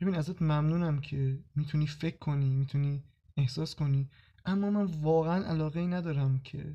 ببین 0.00 0.14
ازت 0.14 0.42
ممنونم 0.42 1.00
که 1.00 1.38
می‌تونی 1.54 1.86
فکر 1.86 2.18
کنی 2.18 2.54
می‌تونی 2.54 3.02
احساس 3.36 3.74
کنی 3.74 4.08
اما 4.46 4.70
من 4.70 4.84
واقعا 4.84 5.44
علاقه 5.44 5.80
ای 5.80 5.86
ندارم 5.86 6.38
که 6.38 6.74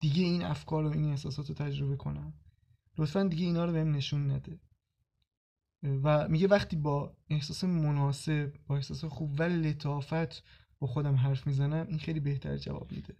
دیگه 0.00 0.22
این 0.22 0.42
افکار 0.42 0.84
و 0.84 0.92
این 0.92 1.10
احساسات 1.10 1.48
رو 1.48 1.54
تجربه 1.54 1.96
کنم. 1.96 2.32
لطفا 2.98 3.22
دیگه 3.22 3.44
اینا 3.44 3.64
رو 3.64 3.72
بهم 3.72 3.94
نشون 3.94 4.30
نده. 4.30 4.60
و 5.82 6.28
میگه 6.28 6.48
وقتی 6.48 6.76
با 6.76 7.16
احساس 7.30 7.64
مناسب 7.64 8.52
با 8.66 8.76
احساس 8.76 9.04
خوب 9.04 9.34
و 9.38 9.42
لطافت 9.42 10.42
با 10.78 10.86
خودم 10.86 11.14
حرف 11.14 11.46
می‌زنم 11.46 11.86
این 11.88 11.98
خیلی 11.98 12.20
بهتر 12.20 12.56
جواب 12.56 12.92
میده. 12.92 13.16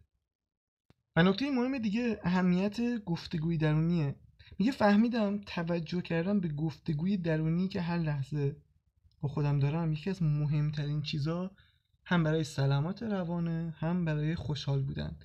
و 1.16 1.22
نکته 1.22 1.50
مهم 1.50 1.78
دیگه 1.78 2.20
اهمیت 2.22 3.04
گفتگوی 3.04 3.58
درونیه. 3.58 4.16
میگه 4.58 4.72
فهمیدم 4.72 5.40
توجه 5.46 6.00
کردم 6.00 6.40
به 6.40 6.48
گفتگوی 6.48 7.16
درونی 7.16 7.68
که 7.68 7.80
هر 7.80 7.98
لحظه 7.98 8.56
با 9.20 9.28
خودم 9.28 9.58
دارم 9.58 9.92
یکی 9.92 10.10
از 10.10 10.22
مهمترین 10.22 11.02
چیزا 11.02 11.50
هم 12.04 12.22
برای 12.22 12.44
سلامت 12.44 13.02
روانه 13.02 13.74
هم 13.78 14.04
برای 14.04 14.34
خوشحال 14.34 14.82
بودن. 14.82 15.16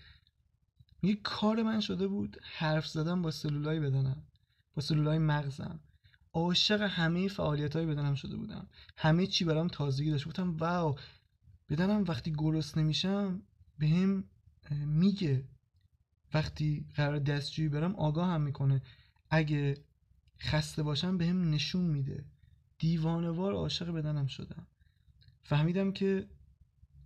میگه 1.02 1.20
کار 1.24 1.64
من 1.64 1.80
شده 1.80 2.08
بود 2.08 2.38
حرف 2.44 2.88
زدن 2.88 3.22
با 3.22 3.32
سلولای 3.32 3.80
بدنم 3.80 4.24
با 4.76 4.82
سلولای 4.82 5.18
مغزم. 5.18 5.80
عاشق 6.34 6.82
همه 6.82 7.28
فعالیت 7.28 7.76
های 7.76 7.86
بدنم 7.86 8.16
شده 8.16 8.38
بودم. 8.38 8.68
همه 8.98 9.28
چی 9.28 9.46
برام 9.46 9.68
تازگی 9.68 10.12
داشت. 10.12 10.26
بودم 10.26 10.58
واو 10.58 10.96
بدنم 11.70 12.04
وقتی 12.08 12.34
گرسنه 12.38 12.84
نمیشم 12.84 13.42
بهم 13.80 14.24
میگه. 14.72 15.48
وقتی 16.34 16.86
قرار 16.96 17.20
دستجویی 17.20 17.70
برم 17.70 17.96
آگاه 17.96 18.30
هم 18.30 18.42
می‌کنه. 18.42 18.82
اگه 19.30 19.78
خسته 20.40 20.84
باشم 20.84 21.18
بهم 21.18 21.50
نشون 21.50 21.86
میده. 21.86 22.26
دیوانوار 22.78 23.54
عاشق 23.54 23.92
بدنم 23.92 24.28
شدم. 24.28 24.68
فهمیدم 25.44 25.92
که 25.92 26.28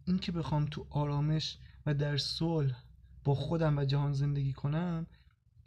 این 0.06 0.19
که 0.19 0.32
بخوام 0.32 0.65
تو 0.65 0.88
آرامش 0.89 1.58
و 1.86 1.93
در 1.93 2.17
صلح 2.17 2.83
با 3.23 3.36
خودم 3.36 3.77
و 3.77 3.86
جهان 3.86 4.13
زندگی 4.13 4.53
کنم 4.53 5.07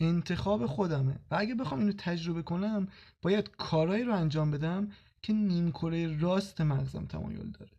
انتخاب 0.00 0.66
خودمه. 0.66 1.18
و 1.30 1.34
اگه 1.38 1.54
بخوام 1.54 1.80
اینو 1.80 1.92
تجربه 1.92 2.42
کنم 2.42 2.88
باید 3.22 3.50
کارایی 3.50 4.04
رو 4.04 4.14
انجام 4.14 4.50
بدم 4.50 4.88
که 5.22 5.32
نیمکره 5.32 6.18
راست 6.18 6.60
مغزم 6.60 7.04
تمایل 7.04 7.50
داره. 7.50 7.72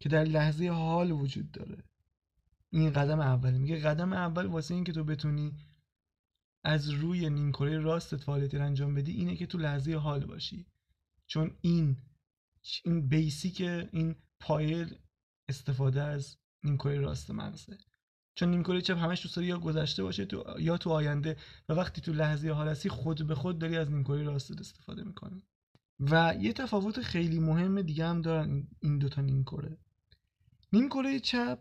که 0.00 0.08
در 0.08 0.24
لحظه 0.24 0.68
حال 0.68 1.12
وجود 1.12 1.50
داره. 1.50 1.84
این 2.70 2.92
قدم 2.92 3.20
اولی 3.20 3.58
میگه 3.58 3.78
قدم 3.78 4.12
اول 4.12 4.46
واسه 4.46 4.74
این 4.74 4.84
که 4.84 4.92
تو 4.92 5.04
بتونی 5.04 5.52
از 6.64 6.90
روی 6.90 7.30
نیمکره 7.30 7.78
راستت 7.78 8.16
فعالیتی 8.16 8.58
رو 8.58 8.64
انجام 8.64 8.94
بدی 8.94 9.12
اینه 9.12 9.36
که 9.36 9.46
تو 9.46 9.58
لحظه 9.58 9.94
حال 9.94 10.26
باشی. 10.26 10.66
چون 11.26 11.56
این 11.60 11.96
این 12.84 13.08
بیسیک 13.08 13.60
این 13.60 14.16
پایه 14.40 14.86
استفاده 15.48 16.02
از 16.02 16.36
نیمکره 16.64 17.00
راست 17.00 17.30
مغزه. 17.30 17.78
چون 18.34 18.50
نیمکره 18.50 18.80
چپ 18.80 18.98
همش 18.98 19.22
دوست 19.22 19.36
داری 19.36 19.48
یا 19.48 19.58
گذشته 19.58 20.02
باشه 20.02 20.24
تو 20.24 20.44
یا 20.58 20.78
تو 20.78 20.90
آینده. 20.90 21.36
و 21.68 21.72
وقتی 21.72 22.00
تو 22.00 22.12
لحظه 22.12 22.50
حال 22.50 22.68
هستی 22.68 22.88
خود 22.88 23.26
به 23.26 23.34
خود 23.34 23.58
داری 23.58 23.76
از 23.76 23.90
نیمکره 23.90 24.22
راست 24.22 24.60
استفاده 24.60 25.02
می‌کنی. 25.04 25.42
و 26.00 26.34
یه 26.40 26.52
تفاوت 26.52 27.00
خیلی 27.00 27.38
مهم 27.40 27.82
دیگه 27.82 28.06
هم 28.06 28.22
دارن 28.22 28.66
این 28.80 28.98
دوتا 28.98 29.22
نیمکره 29.22 29.78
نیمکره 30.72 31.20
چپ 31.20 31.58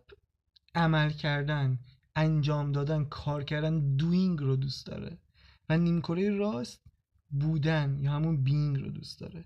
عمل 0.75 1.09
کردن 1.09 1.79
انجام 2.15 2.71
دادن 2.71 3.05
کار 3.05 3.43
کردن 3.43 3.95
دوینگ 3.95 4.39
رو 4.39 4.55
دوست 4.55 4.85
داره. 4.85 5.17
و 5.69 5.77
نیمکره 5.77 6.29
راست 6.29 6.81
بودن 7.29 7.97
یا 7.99 8.11
همون 8.11 8.43
بینگ 8.43 8.79
رو 8.79 8.89
دوست 8.89 9.19
داره. 9.19 9.45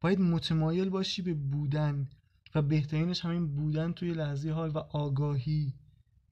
باید 0.00 0.20
متمایل 0.20 0.88
باشی 0.88 1.22
به 1.22 1.34
بودن 1.34 2.08
و 2.54 2.62
بهترینش 2.62 3.24
همین 3.24 3.54
بودن 3.54 3.92
توی 3.92 4.12
لحظه 4.12 4.50
حال 4.50 4.70
و 4.70 4.78
آگاهی. 4.78 5.74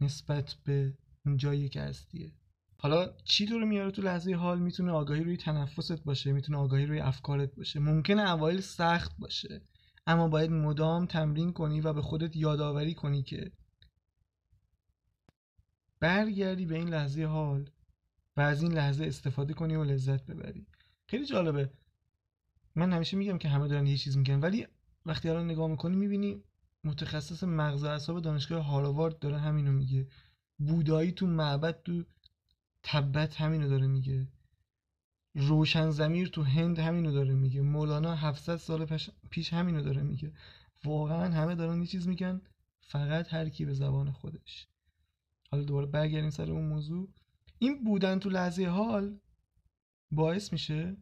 نسبت 0.01 0.57
به 0.65 0.95
اون 1.27 1.37
جایی 1.37 1.69
که 1.69 1.81
هستیه 1.81 2.33
حالا 2.81 3.17
چی 3.25 3.47
تو 3.47 3.59
رو 3.59 3.67
میاره 3.67 3.91
تو 3.91 4.03
لحظه 4.03 4.35
حال؟ 4.35 4.59
می‌تونه 4.59 4.93
آگاهی 4.93 5.25
روی 5.25 5.37
تنفست 5.37 6.05
باشه 6.05 6.33
می‌تونه 6.33 6.59
آگاهی 6.59 6.87
روی 6.87 7.01
افکارت 7.01 7.55
باشه. 7.55 7.81
ممکنه 7.81 8.31
اوایل 8.31 8.61
سخت 8.61 9.19
باشه 9.19 9.63
اما 10.07 10.29
باید 10.29 10.51
مدام 10.51 11.07
تمرین 11.07 11.53
کنی 11.53 11.81
و 11.81 11.93
به 11.93 12.03
خودت 12.03 12.37
یادآوری 12.37 12.95
کنی 12.95 13.23
که 13.23 13.53
برگردی 16.01 16.67
به 16.67 16.75
این 16.75 16.89
لحظه 16.89 17.25
حال 17.25 17.71
و 18.37 18.41
از 18.41 18.63
این 18.63 18.73
لحظه 18.73 19.05
استفاده 19.05 19.55
کنی 19.55 19.77
و 19.77 19.85
لذت 19.85 20.27
ببری. 20.27 20.67
خیلی 21.07 21.27
جالبه. 21.27 21.71
من 22.75 22.93
همیشه 22.93 23.17
میگم 23.17 23.39
که 23.39 23.49
همه 23.49 23.69
دارن 23.69 23.87
یه 23.87 23.97
چیز 23.97 24.17
میگن 24.17 24.41
ولی 24.41 24.67
وقتی 25.07 25.29
الان 25.29 25.51
نگاه 25.51 25.69
می‌کنی 25.69 25.97
می‌بینی 25.97 26.43
متخصص 26.85 27.45
مغز 27.45 27.85
و 27.85 27.87
اعصاب 27.87 28.21
دانشگاه 28.21 28.65
هاروارد 28.65 29.19
داره 29.19 29.39
همینو 29.39 29.73
میگه. 29.73 30.09
بودایی 30.59 31.13
تو 31.13 31.27
معبد 31.27 31.83
تو 31.83 32.05
تبت 32.83 33.41
همینو 33.41 33.69
داره 33.69 33.87
میگه. 33.87 34.29
روشن 35.35 35.91
زمیر 35.91 36.29
تو 36.29 36.43
هند 36.43 36.79
همینو 36.79 37.13
داره 37.13 37.35
میگه. 37.35 37.61
مولانا 37.61 38.15
700 38.15 38.57
سال 38.57 38.87
پیش 39.31 39.53
همینو 39.53 39.83
داره 39.83 40.03
میگه. 40.03 40.33
واقعا 40.85 41.35
همه 41.35 41.55
دارن 41.55 41.81
یه 41.81 41.87
چیز 41.87 42.09
میگن 42.09 42.41
فقط 42.81 43.35
هر 43.35 43.49
کی 43.49 43.65
به 43.65 43.75
زبان 43.75 44.13
خودش. 44.13 44.69
حالا 45.51 45.65
دوباره 45.65 45.87
برگردیم 45.87 46.31
سر 46.31 46.51
اون 46.51 46.65
موضوع. 46.65 47.09
این 47.59 47.85
بودن 47.85 48.19
تو 48.19 48.31
لحظه 48.31 48.67
حال 48.67 49.21
باعث 50.11 50.53
میشه 50.53 50.97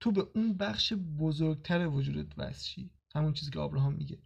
تو 0.00 0.12
به 0.12 0.26
اون 0.34 0.56
بخش 0.56 0.92
بزرگتر 0.92 1.86
وجودت 1.86 2.38
وصل 2.38 2.82
همون 3.14 3.32
چیزی 3.32 3.50
که 3.50 3.58
آبراهام 3.58 3.94
میگه. 3.94 4.18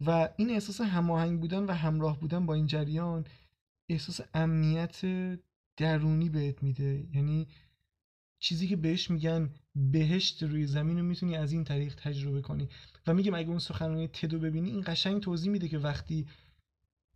و 0.00 0.28
این 0.36 0.50
احساس 0.50 0.80
هماهنگ 0.80 1.40
بودن 1.40 1.64
و 1.64 1.72
همراه 1.72 2.20
بودن 2.20 2.46
با 2.46 2.54
این 2.54 2.66
جریان 2.66 3.24
احساس 3.88 4.20
امنیت 4.34 5.00
درونی 5.76 6.28
بهت 6.28 6.62
میده. 6.62 7.08
یعنی 7.12 7.48
چیزی 8.38 8.68
که 8.68 8.76
بهش 8.76 9.10
میگن 9.10 9.50
بهشت 9.74 10.42
روی 10.42 10.66
زمین 10.66 10.98
رو 10.98 11.04
می‌تونی 11.04 11.36
از 11.36 11.52
این 11.52 11.64
طریق 11.64 11.94
تجربه 11.94 12.40
کنی. 12.40 12.68
و 13.06 13.14
میگم 13.14 13.34
اگه 13.34 13.48
اون 13.48 13.58
سخنرانی 13.58 14.08
تدو 14.08 14.38
ببینی 14.38 14.70
این 14.70 14.84
قشنگ 14.86 15.22
توضیح 15.22 15.52
میده 15.52 15.68
که 15.68 15.78
وقتی 15.78 16.26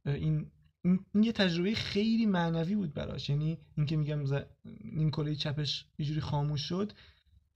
این 0.07 0.51
این 0.85 1.25
یه 1.25 1.33
تجربه 1.33 1.75
خیلی 1.75 2.27
معنوی 2.27 2.75
بود 2.75 2.95
براش. 2.95 3.31
یعنی 3.31 3.59
اینکه 3.77 3.97
میگم 3.97 4.25
ز... 4.25 4.33
این 4.81 5.11
کره 5.11 5.35
چپش 5.35 5.87
یه 5.99 6.07
جوری 6.07 6.21
خاموش 6.21 6.61
شد 6.61 6.93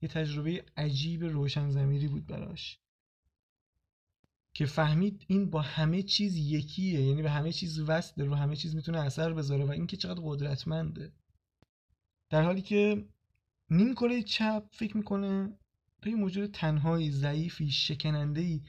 یه 0.01 0.09
تجربه 0.09 0.65
عجیب 0.77 1.23
روشن 1.23 1.69
زمیری 1.69 2.07
بود 2.07 2.25
براش. 2.25 2.79
که 4.55 4.65
فهمید 4.65 5.25
این 5.27 5.49
با 5.49 5.61
همه 5.61 6.03
چیز 6.03 6.37
یکیه 6.37 7.01
یعنی 7.01 7.21
به 7.21 7.31
همه 7.31 7.51
چیز 7.51 7.79
وصله 7.79 8.25
رو 8.25 8.35
همه 8.35 8.55
چیز 8.55 8.75
می‌تونه 8.75 8.99
اثر 8.99 9.33
بذاره 9.33 9.65
و 9.65 9.71
اینکه 9.71 9.97
چقدر 9.97 10.21
قدرتمنده. 10.23 11.11
در 12.29 12.41
حالی 12.41 12.61
که 12.61 13.05
نیم 13.69 13.93
کره 13.93 14.23
چپ 14.23 14.63
فکر 14.71 14.97
می‌کنه 14.97 15.57
تو 16.01 16.09
یه 16.09 16.15
موجود 16.15 16.51
تنهایی 16.51 17.11
ضعیفی 17.11 17.71
شکننده 17.71 18.61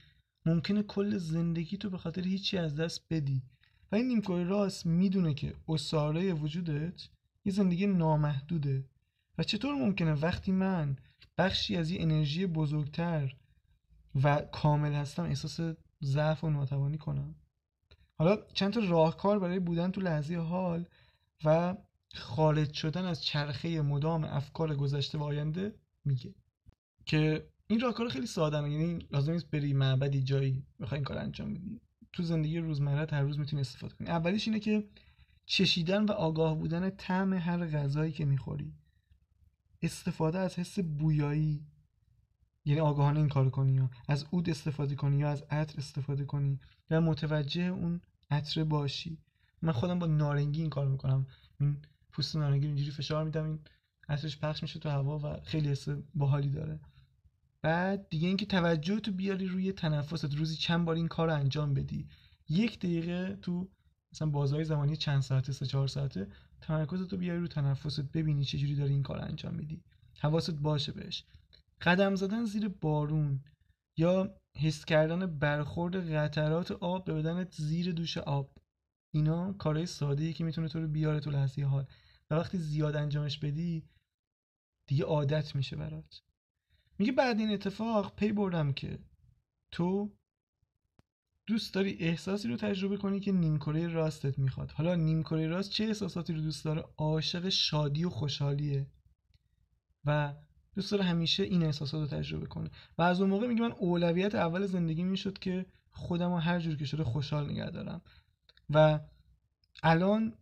ممکنه 0.46 0.82
کل 0.82 1.16
زندگی 1.18 1.76
تو 1.76 1.90
به 1.90 1.98
خاطر 1.98 2.22
هیچی 2.22 2.58
از 2.58 2.74
دست 2.74 3.06
بدی. 3.10 3.42
و 3.92 3.96
این 3.96 4.08
نیمکره 4.08 4.44
راست 4.44 4.86
می‌دونه 4.86 5.34
که 5.34 5.54
اصاره 5.68 6.32
وجودت 6.32 7.08
یه 7.44 7.52
زندگی 7.52 7.86
نامحدوده. 7.86 8.84
و 9.38 9.42
چطور 9.42 9.74
ممکنه 9.74 10.12
وقتی 10.12 10.52
من 10.52 10.96
بخشی 11.38 11.76
از 11.76 11.90
یه 11.90 12.02
انرژی 12.02 12.46
بزرگتر 12.46 13.36
و 14.22 14.40
کامل 14.40 14.92
هستم 14.92 15.22
احساس 15.22 15.76
ضعف 16.04 16.44
و 16.44 16.50
ناتوانی 16.50 16.98
کنم. 16.98 17.34
حالا 18.18 18.38
چند 18.54 18.72
تا 18.72 18.80
راهکار 18.80 19.38
برای 19.38 19.58
بودن 19.58 19.90
تو 19.90 20.00
لحظه 20.00 20.36
حال 20.36 20.86
و 21.44 21.76
خالد 22.14 22.72
شدن 22.72 23.04
از 23.04 23.24
چرخه 23.24 23.80
مدام 23.80 24.24
افکار 24.24 24.76
گذشته 24.76 25.18
و 25.18 25.22
آینده 25.22 25.74
میگه. 26.04 26.34
که 27.06 27.48
این 27.66 27.80
راهکار 27.80 28.08
خیلی 28.08 28.26
ساده 28.26 28.56
یعنی 28.56 28.98
لازم 29.10 29.32
نیست 29.32 29.50
بری 29.50 29.72
معبدی 29.72 30.22
جایی 30.22 30.62
بخوای 30.80 30.98
این 30.98 31.04
کار 31.04 31.18
انجام 31.18 31.54
بدی. 31.54 31.80
تو 32.12 32.22
زندگی 32.22 32.58
روزمره 32.58 33.06
هر 33.10 33.22
روز 33.22 33.38
می‌تونی 33.38 33.60
استفاده 33.60 33.94
کنی. 33.94 34.08
اولیش 34.08 34.48
اینه 34.48 34.60
که 34.60 34.88
چشیدن 35.46 36.04
و 36.04 36.12
آگاه 36.12 36.54
بودن 36.54 36.90
طعم 36.90 37.32
هر 37.32 37.66
غذایی 37.66 38.12
که 38.12 38.24
می‌خوری 38.24 38.72
استفاده 39.82 40.38
از 40.38 40.58
حس 40.58 40.78
بویایی 40.78 41.66
یعنی 42.66 42.80
آگاهانه 42.80 43.18
این 43.18 43.28
کار 43.28 43.50
کنی 43.50 43.72
یا 43.72 43.90
از 44.08 44.24
عود 44.32 44.50
استفاده 44.50 44.94
کنی 44.94 45.16
یا 45.16 45.28
از 45.28 45.42
عطر 45.50 45.78
استفاده 45.78 46.24
کنی 46.24 46.60
و 46.90 47.00
متوجه 47.00 47.62
اون 47.62 48.00
عطر 48.30 48.64
باشی. 48.64 49.18
من 49.62 49.72
خودم 49.72 49.98
با 49.98 50.06
نارنگی 50.06 50.60
این 50.60 50.70
کار 50.70 50.88
می‌کنم. 50.88 51.26
این 51.60 51.76
پوست 52.12 52.36
نارنگی 52.36 52.66
اینجوری 52.66 52.90
فشار 52.90 53.24
میدم 53.24 53.44
این 53.44 53.58
عطرش 54.08 54.38
پخش 54.38 54.62
میشه 54.62 54.78
تو 54.78 54.88
هوا 54.88 55.18
و 55.18 55.40
خیلی 55.44 55.68
حس 55.68 55.88
باحالی 56.14 56.50
داره. 56.50 56.80
بعد 57.62 58.08
دیگه 58.08 58.28
اینکه 58.28 58.46
توجه 58.46 59.00
تو 59.00 59.12
بیاری 59.12 59.46
روی 59.46 59.72
تنفست 59.72 60.34
روزی 60.34 60.56
چند 60.56 60.84
بار 60.84 60.96
این 60.96 61.08
کار 61.08 61.30
انجام 61.30 61.74
بدی. 61.74 62.08
یک 62.48 62.78
دقیقه 62.78 63.38
تو 63.42 63.68
مثلا 64.12 64.28
بازهای 64.28 64.64
زمانی 64.64 64.96
چند 64.96 65.22
ساعته 65.22 65.52
سه 65.52 65.66
چهار 65.66 65.88
ساعته 65.88 66.28
تمرکز 66.60 67.08
تو 67.08 67.16
بیاری 67.16 67.40
رو 67.40 67.46
تنفست 67.46 68.00
ببینی 68.00 68.44
چه 68.44 68.58
جوری 68.58 68.74
داری 68.74 68.92
این 68.92 69.02
کار 69.02 69.18
انجام 69.24 69.54
میدی. 69.54 69.82
حواست 70.20 70.50
باشه 70.54 70.92
بهش. 70.92 71.24
قدم 71.80 72.14
زدن 72.14 72.44
زیر 72.44 72.68
بارون 72.68 73.44
یا 73.96 74.40
حس 74.56 74.84
کردن 74.84 75.38
برخورد 75.38 76.12
قطرات 76.12 76.72
آب 76.72 77.04
به 77.04 77.14
بدنت 77.14 77.54
زیر 77.54 77.92
دوش 77.92 78.18
آب. 78.18 78.58
اینا 79.14 79.52
کارهای 79.52 79.86
ساده 79.86 80.24
ای 80.24 80.32
که 80.32 80.44
می‌تونه 80.44 80.68
تو 80.68 80.80
رو 80.80 80.88
بیاره 80.88 81.20
تو 81.20 81.30
لحظه 81.30 81.62
حال. 81.62 81.86
و 82.30 82.34
وقتی 82.34 82.58
زیاد 82.58 82.96
انجامش 82.96 83.38
بدی 83.38 83.88
دیگه 84.86 85.04
عادت 85.04 85.56
میشه 85.56 85.76
برات. 85.76 86.22
میگه 86.98 87.12
بعد 87.12 87.38
این 87.38 87.50
اتفاق 87.50 88.16
پی 88.16 88.32
بردم 88.32 88.72
که 88.72 88.98
تو 89.70 90.16
دوست 91.46 91.74
داری 91.74 91.96
احساسی 92.00 92.48
رو 92.48 92.56
تجربه 92.56 92.96
کنی 92.96 93.20
که 93.20 93.32
نیمکره 93.32 93.88
راستت 93.88 94.38
می‌خواد. 94.38 94.70
حالا 94.70 94.94
نیمکره 94.94 95.46
راست 95.46 95.70
چه 95.70 95.84
احساساتی 95.84 96.32
رو 96.32 96.40
دوست 96.40 96.64
داره؟ 96.64 96.84
عاشق 96.96 97.48
شادی 97.48 98.04
و 98.04 98.10
خوشحالیه. 98.10 98.86
و 100.04 100.34
دوست 100.76 100.90
داره 100.92 101.04
همیشه 101.04 101.42
این 101.42 101.62
احساسات 101.62 102.00
رو 102.00 102.18
تجربه 102.18 102.46
کنه. 102.46 102.70
و 102.98 103.02
از 103.02 103.20
اون 103.20 103.30
موقع 103.30 103.46
میگه 103.46 103.60
من 103.60 103.72
اولویت 103.72 104.34
اول 104.34 104.66
زندگی 104.66 105.02
می‌شد 105.02 105.38
که 105.38 105.66
خودم 105.90 106.30
رو 106.32 106.36
هر 106.36 106.60
جور 106.60 106.76
که 106.76 106.84
شده 106.84 107.04
خوشحال 107.04 107.50
نگه 107.50 107.70
دارم. 107.70 108.00
و 108.70 109.00
الان 109.82 110.34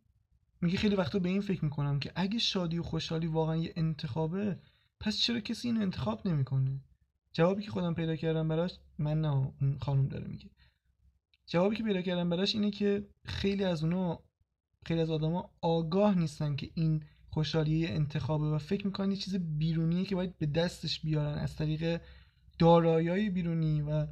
میگه 0.60 0.78
خیلی 0.78 0.94
وقتا 0.94 1.18
به 1.18 1.28
این 1.28 1.40
فکر 1.40 1.64
می‌کنم 1.64 1.98
که 1.98 2.12
اگه 2.14 2.38
شادی 2.38 2.78
و 2.78 2.82
خوشحالی 2.82 3.26
واقعا 3.26 3.56
یه 3.56 3.72
انتخابه 3.76 4.58
پس 5.00 5.18
چرا 5.18 5.40
کسی 5.40 5.68
اینو 5.68 5.80
انتخاب 5.80 6.28
نمی‌کنه؟ 6.28 6.80
جوابی 7.32 7.62
که 7.62 7.70
خودم 7.70 7.94
پیدا 7.94 8.16
کردم 8.16 8.48
براش 8.48 8.78
من 8.98 9.20
نه 9.20 9.32
اون 9.32 9.78
خانم 9.80 10.08
داره 10.08 10.26
میگه. 10.26 10.50
جوابی 11.46 11.76
که 11.76 11.82
پیدا 11.82 12.02
کردم 12.02 12.30
براش 12.30 12.54
اینه 12.54 12.70
که 12.70 13.08
خیلی 13.24 13.64
از 13.64 13.84
اونا 13.84 14.18
خیلی 14.86 15.00
از 15.00 15.10
آدما 15.10 15.50
آگاه 15.60 16.18
نیستن 16.18 16.56
که 16.56 16.70
این 16.74 17.04
خوشحالی 17.34 17.86
انتخابه 17.86 18.44
و 18.44 18.58
فکر 18.58 18.86
می‌کنن 18.86 19.10
یه 19.10 19.16
چیز 19.16 19.36
بیرونیه 19.36 20.04
که 20.04 20.14
باید 20.14 20.38
به 20.38 20.46
دستش 20.46 21.00
بیارن. 21.00 21.38
از 21.38 21.56
طریق 21.56 22.00
دارایی 22.58 23.30
بیرونی 23.30 23.82
و 23.82 24.06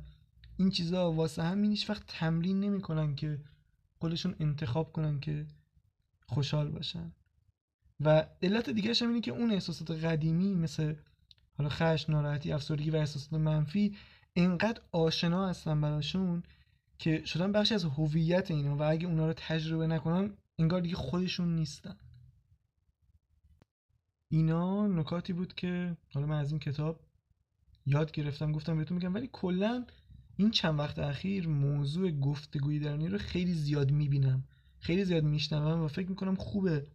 این 0.56 0.70
چیزا 0.70 1.12
واسه 1.12 1.42
همین 1.42 1.70
هیچ 1.70 1.90
وقت 1.90 2.02
تمرین 2.06 2.60
نمی‌کنن 2.60 3.14
که 3.14 3.40
خودشون 3.98 4.36
انتخاب 4.40 4.92
کنن 4.92 5.20
که 5.20 5.46
خوشحال 6.26 6.68
باشن. 6.70 7.12
و 8.00 8.26
علت 8.42 8.70
دیگه 8.70 8.92
هم 9.00 9.08
اینه 9.08 9.20
که 9.20 9.30
اون 9.30 9.50
احساسات 9.50 9.90
قدیمی 9.90 10.54
مثل 10.54 10.94
حالا 11.58 11.68
خشم 11.70 12.12
ناراحتی 12.12 12.52
افسردگی 12.52 12.90
و 12.90 12.96
احساسات 12.96 13.40
منفی 13.40 13.96
انقدر 14.36 14.80
آشنا 14.92 15.48
هستن 15.48 15.80
براشون 15.80 16.42
که 16.98 17.24
شدن 17.24 17.52
بخشی 17.52 17.74
از 17.74 17.84
هویت 17.84 18.50
اینا 18.50 18.76
و 18.76 18.82
اگه 18.82 19.06
اونا 19.06 19.26
رو 19.26 19.32
تجربه 19.32 19.86
نکنن 19.86 20.30
انگار 20.58 20.80
دیگه 20.80 20.94
خودشون 20.94 21.54
نیستن. 21.54 21.96
اینا 24.32 24.86
نکاتی 24.86 25.32
بود 25.32 25.54
که 25.54 25.96
حالا 26.12 26.26
من 26.26 26.38
از 26.38 26.50
این 26.50 26.60
کتاب 26.60 27.00
یاد 27.86 28.12
گرفتم 28.12 28.52
گفتم 28.52 28.76
بهتون 28.76 28.96
میگم 28.96 29.14
ولی 29.14 29.28
کلا 29.32 29.86
این 30.36 30.50
چند 30.50 30.78
وقت 30.78 30.98
اخیر 30.98 31.48
موضوع 31.48 32.10
گفتگوی 32.10 32.78
درونی 32.78 33.08
رو 33.08 33.18
خیلی 33.18 33.54
زیاد 33.54 33.90
می‌بینم 33.90 34.44
خیلی 34.78 35.04
زیاد 35.04 35.24
میشنوم 35.24 35.82
و 35.82 35.88
فکر 35.88 36.08
می‌کنم 36.08 36.34
خوبه 36.34 36.86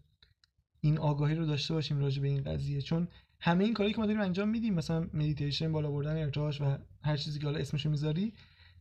این 0.81 0.97
آگاهی 0.97 1.35
رو 1.35 1.45
داشته 1.45 1.73
باشیم 1.73 1.99
راجع 1.99 2.21
به 2.21 2.27
این 2.27 2.43
قضیه. 2.43 2.81
چون 2.81 3.07
همه 3.39 3.63
این 3.63 3.73
کاری 3.73 3.93
که 3.93 3.99
ما 3.99 4.05
داریم 4.05 4.21
انجام 4.21 4.49
میدیم 4.49 4.73
مثلا 4.73 5.09
مدیتیشن 5.13 5.71
بالا 5.71 5.91
بردن 5.91 6.17
ارتعاش 6.17 6.61
و 6.61 6.77
هر 7.03 7.17
چیزی 7.17 7.39
که 7.39 7.45
حالا 7.45 7.59
اسمشو 7.59 7.89
می‌ذاری 7.89 8.33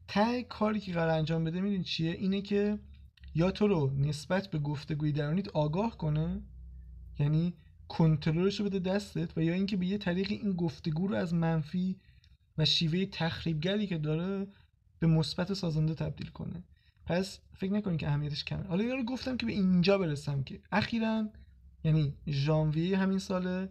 ته 0.09 0.43
کاری 0.43 0.81
که 0.81 0.93
قرار 0.93 1.19
انجام 1.19 1.45
بده 1.45 1.61
میدین 1.61 1.83
چیه؟ 1.83 2.11
اینه 2.11 2.43
که 2.43 2.79
یا 3.35 3.51
تو 3.51 3.69
رو 3.69 3.93
نسبت 3.97 4.51
به 4.51 4.59
گفتگوی 4.59 5.13
درونیت 5.13 5.49
آگاه 5.49 5.99
کنه 5.99 6.43
یعنی 7.19 7.55
کنترلش 7.89 8.61
رو 8.61 8.67
بده 8.67 8.79
دستت 8.79 9.39
و 9.39 9.43
یا 9.43 9.55
اینکه 9.55 9.77
به 9.77 9.87
یه 9.87 9.99
طریق 9.99 10.31
این 10.31 10.53
گفتگو 10.53 11.07
رو 11.07 11.15
از 11.15 11.35
منفی 11.35 11.97
و 12.59 12.65
شیوه 12.65 13.07
تخریبگری 13.07 13.87
که 13.87 13.99
داره 13.99 14.47
به 14.99 15.07
مثبت 15.07 15.55
سازنده 15.55 15.95
تبدیل 15.95 16.29
کنه. 16.29 16.65
پس 17.07 17.41
فکر 17.55 17.73
نکنید 17.73 18.01
که 18.01 18.09
اهمیتش 18.09 18.45
کمه. 18.45 18.63
حالا 18.63 18.83
اینا 18.83 18.95
رو 18.95 19.05
گفتم 19.05 19.37
که 19.37 19.47
به 19.47 19.53
اینجا 19.53 19.99
برسم 19.99 20.43
که 20.43 20.61
اخیرا 20.73 21.29
یعنی 21.85 22.15
ژانویه 22.27 22.99
همین 22.99 23.19
سال 23.19 23.69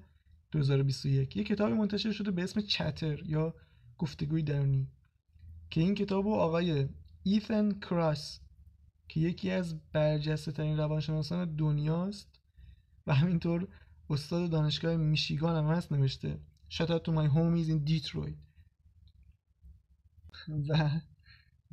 2021 0.52 1.36
یه 1.36 1.44
کتابی 1.44 1.74
منتشر 1.74 2.12
شده 2.12 2.32
به 2.32 2.44
اسم 2.44 2.62
چتر 2.62 3.24
یا 3.26 3.56
گفتگوی 3.98 4.44
درونی 4.44 4.88
که 5.70 5.82
این 5.82 5.96
کتاب 5.96 6.28
آقای 6.28 6.88
ایثن 7.24 7.72
کراس 7.72 8.40
که 9.08 9.20
یکی 9.20 9.52
از 9.52 9.92
برجسته 9.92 10.52
ترین 10.52 10.78
روانشناسان 10.78 11.56
دنیاست 11.56 12.40
و 13.08 13.14
همینطور 13.14 13.68
استاد 14.10 14.50
دانشگاه 14.50 14.96
میشیگان 14.96 15.56
هم 15.56 15.72
هست 15.72 15.92
نوشته. 15.92 16.40
Shout 16.70 16.90
out 16.90 17.04
to 17.06 17.12
my 17.12 17.28
homies 17.36 17.70
in 17.70 17.80
و 20.70 21.00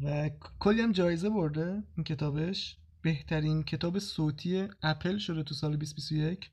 و 0.03 0.31
کلی 0.59 0.81
هم 0.81 0.93
جایزه 0.93 1.31
برده 1.31 1.83
این 1.97 2.05
کتابش. 2.05 2.77
بهترین 3.03 3.63
کتاب 3.63 3.99
صوتی 3.99 4.69
اپل 4.83 5.19
شده 5.19 5.43
تو 5.43 5.55
سال 5.55 5.77
2021 5.77 6.51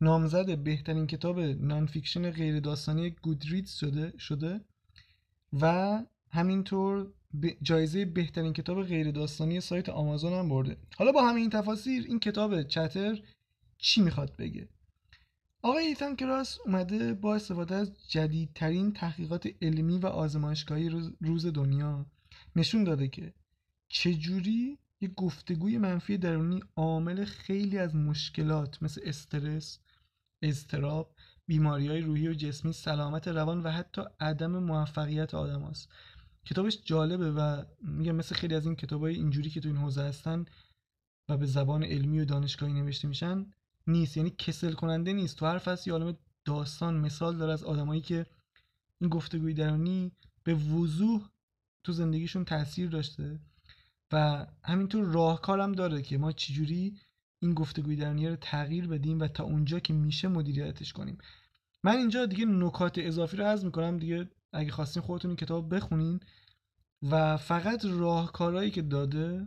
نامزد 0.00 0.58
بهترین 0.58 1.06
کتاب 1.06 1.40
non-fiction 1.40 2.30
غیر 2.30 2.60
داستانی 2.60 3.10
Goodreads 3.10 3.72
شده 3.72 4.12
شده. 4.18 4.60
و 5.52 5.98
همینطور 6.30 7.12
جایزه 7.62 8.04
بهترین 8.04 8.52
کتاب 8.52 8.82
غیر 8.82 9.10
داستانی 9.10 9.60
سایت 9.60 9.88
آمازون 9.88 10.32
هم 10.32 10.48
برده. 10.48 10.76
حالا 10.96 11.12
با 11.12 11.28
همین 11.28 11.50
تفاصیل 11.50 12.04
این 12.06 12.20
کتاب 12.20 12.62
Chatter 12.62 13.22
چی 13.78 14.02
می‌خواد 14.02 14.36
بگه؟ 14.36 14.68
آقای 15.62 15.86
ایتان 15.86 16.16
کراس 16.16 16.58
اومده 16.66 17.14
با 17.14 17.34
استفاده 17.34 17.74
از 17.74 17.92
جدیدترین 18.08 18.92
تحقیقات 18.92 19.48
علمی 19.62 19.98
و 19.98 20.06
آزمایشگاهی 20.06 20.88
روز 21.20 21.46
دنیا 21.46 22.06
نشون 22.56 22.84
داده 22.84 23.08
که 23.08 23.34
چجوری 23.88 24.78
یه 25.00 25.08
گفتگوی 25.08 25.78
منفی 25.78 26.18
درونی 26.18 26.60
عامل 26.76 27.24
خیلی 27.24 27.78
از 27.78 27.94
مشکلات 27.94 28.82
مثل 28.82 29.00
استرس، 29.04 29.78
اضطراب، 30.42 31.14
بیماری 31.46 31.88
های 31.88 32.00
روحی 32.00 32.28
و 32.28 32.34
جسمی، 32.34 32.72
سلامت 32.72 33.28
روان 33.28 33.62
و 33.62 33.70
حتی 33.70 34.02
عدم 34.20 34.58
موفقیت 34.58 35.34
آدم 35.34 35.62
هست. 35.62 35.88
کتابش 36.44 36.78
جالبه 36.84 37.32
و 37.32 37.62
میگم 37.82 38.16
مثل 38.16 38.34
خیلی 38.34 38.54
از 38.54 38.66
این 38.66 38.76
کتاب 38.76 39.00
های 39.00 39.14
اینجوری 39.14 39.50
که 39.50 39.60
تو 39.60 39.68
این 39.68 39.78
حوزه 39.78 40.02
هستن 40.02 40.44
و 41.28 41.36
به 41.36 41.46
زبان 41.46 41.84
علمی 41.84 42.20
و 42.20 42.24
دانشگاهی 42.24 42.72
نوشته 42.72 43.08
میشن 43.08 43.46
نیست. 43.90 44.16
یعنی 44.16 44.30
کسل 44.30 44.72
کننده 44.72 45.12
نیست. 45.12 45.36
تو 45.36 45.46
هر 45.46 45.58
فصل 45.58 45.90
عالم 45.90 46.16
داستان 46.44 46.96
مثال 46.96 47.36
داره 47.36 47.52
از 47.52 47.64
آدمایی 47.64 48.00
که 48.00 48.26
این 49.00 49.10
گفتگوی 49.10 49.54
درونی 49.54 50.12
به 50.44 50.54
وضوح 50.54 51.28
تو 51.84 51.92
زندگیشون 51.92 52.44
تاثیر 52.44 52.88
داشته 52.88 53.40
و 54.12 54.46
همینطور 54.64 55.04
راهکارم 55.04 55.72
داره 55.72 56.02
که 56.02 56.18
ما 56.18 56.32
چجوری 56.32 56.98
این 57.42 57.54
گفتگوی 57.54 57.96
درونی 57.96 58.28
رو 58.28 58.36
تغییر 58.36 58.86
بدیم 58.86 59.20
و 59.20 59.28
تا 59.28 59.44
اونجا 59.44 59.80
که 59.80 59.92
میشه 59.92 60.28
مدیریتش 60.28 60.92
کنیم. 60.92 61.18
من 61.84 61.96
اینجا 61.96 62.26
دیگه 62.26 62.44
نکات 62.44 62.98
اضافی 62.98 63.36
رو 63.36 63.44
عرض 63.44 63.64
می‌کنم. 63.64 63.98
دیگه 63.98 64.30
اگه 64.52 64.70
خواستین 64.70 65.02
خودتون 65.02 65.30
این 65.30 65.36
کتاب 65.36 65.74
بخونین 65.74 66.20
و 67.02 67.36
فقط 67.36 67.84
راهکارهایی 67.84 68.70
که 68.70 68.82
داده 68.82 69.46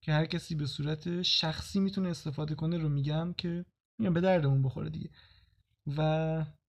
که 0.00 0.12
هر 0.12 0.26
کسی 0.26 0.54
به 0.54 0.66
صورت 0.66 1.22
شخصی 1.22 1.80
می‌تونه 1.80 2.08
استفاده 2.08 2.54
کنه 2.54 2.78
رو 2.78 2.88
میگم 2.88 3.32
که 3.32 3.64
میگم 3.98 4.14
به 4.14 4.20
دردمون 4.20 4.62
بخوره 4.62 4.90
دیگه. 4.90 5.10
و 5.96 6.00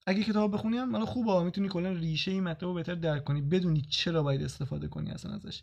اگه 0.07 0.25
کتاب 0.25 0.55
بخونی 0.55 0.77
هم 0.77 0.93
حالا 0.93 1.07
خوبه 1.07 1.45
می‌تونی 1.45 1.69
کلا 1.69 1.91
ریشه 1.91 2.31
این 2.31 2.43
مطلب 2.43 2.69
رو 2.69 2.75
بهتر 2.75 2.95
درک 2.95 3.25
کنی 3.25 3.43
بدونی 3.43 3.83
چرا 3.83 4.23
باید 4.23 4.43
استفاده 4.43 4.89
کنی 4.89 5.11
اصلا 5.11 5.35
ازش. 5.35 5.63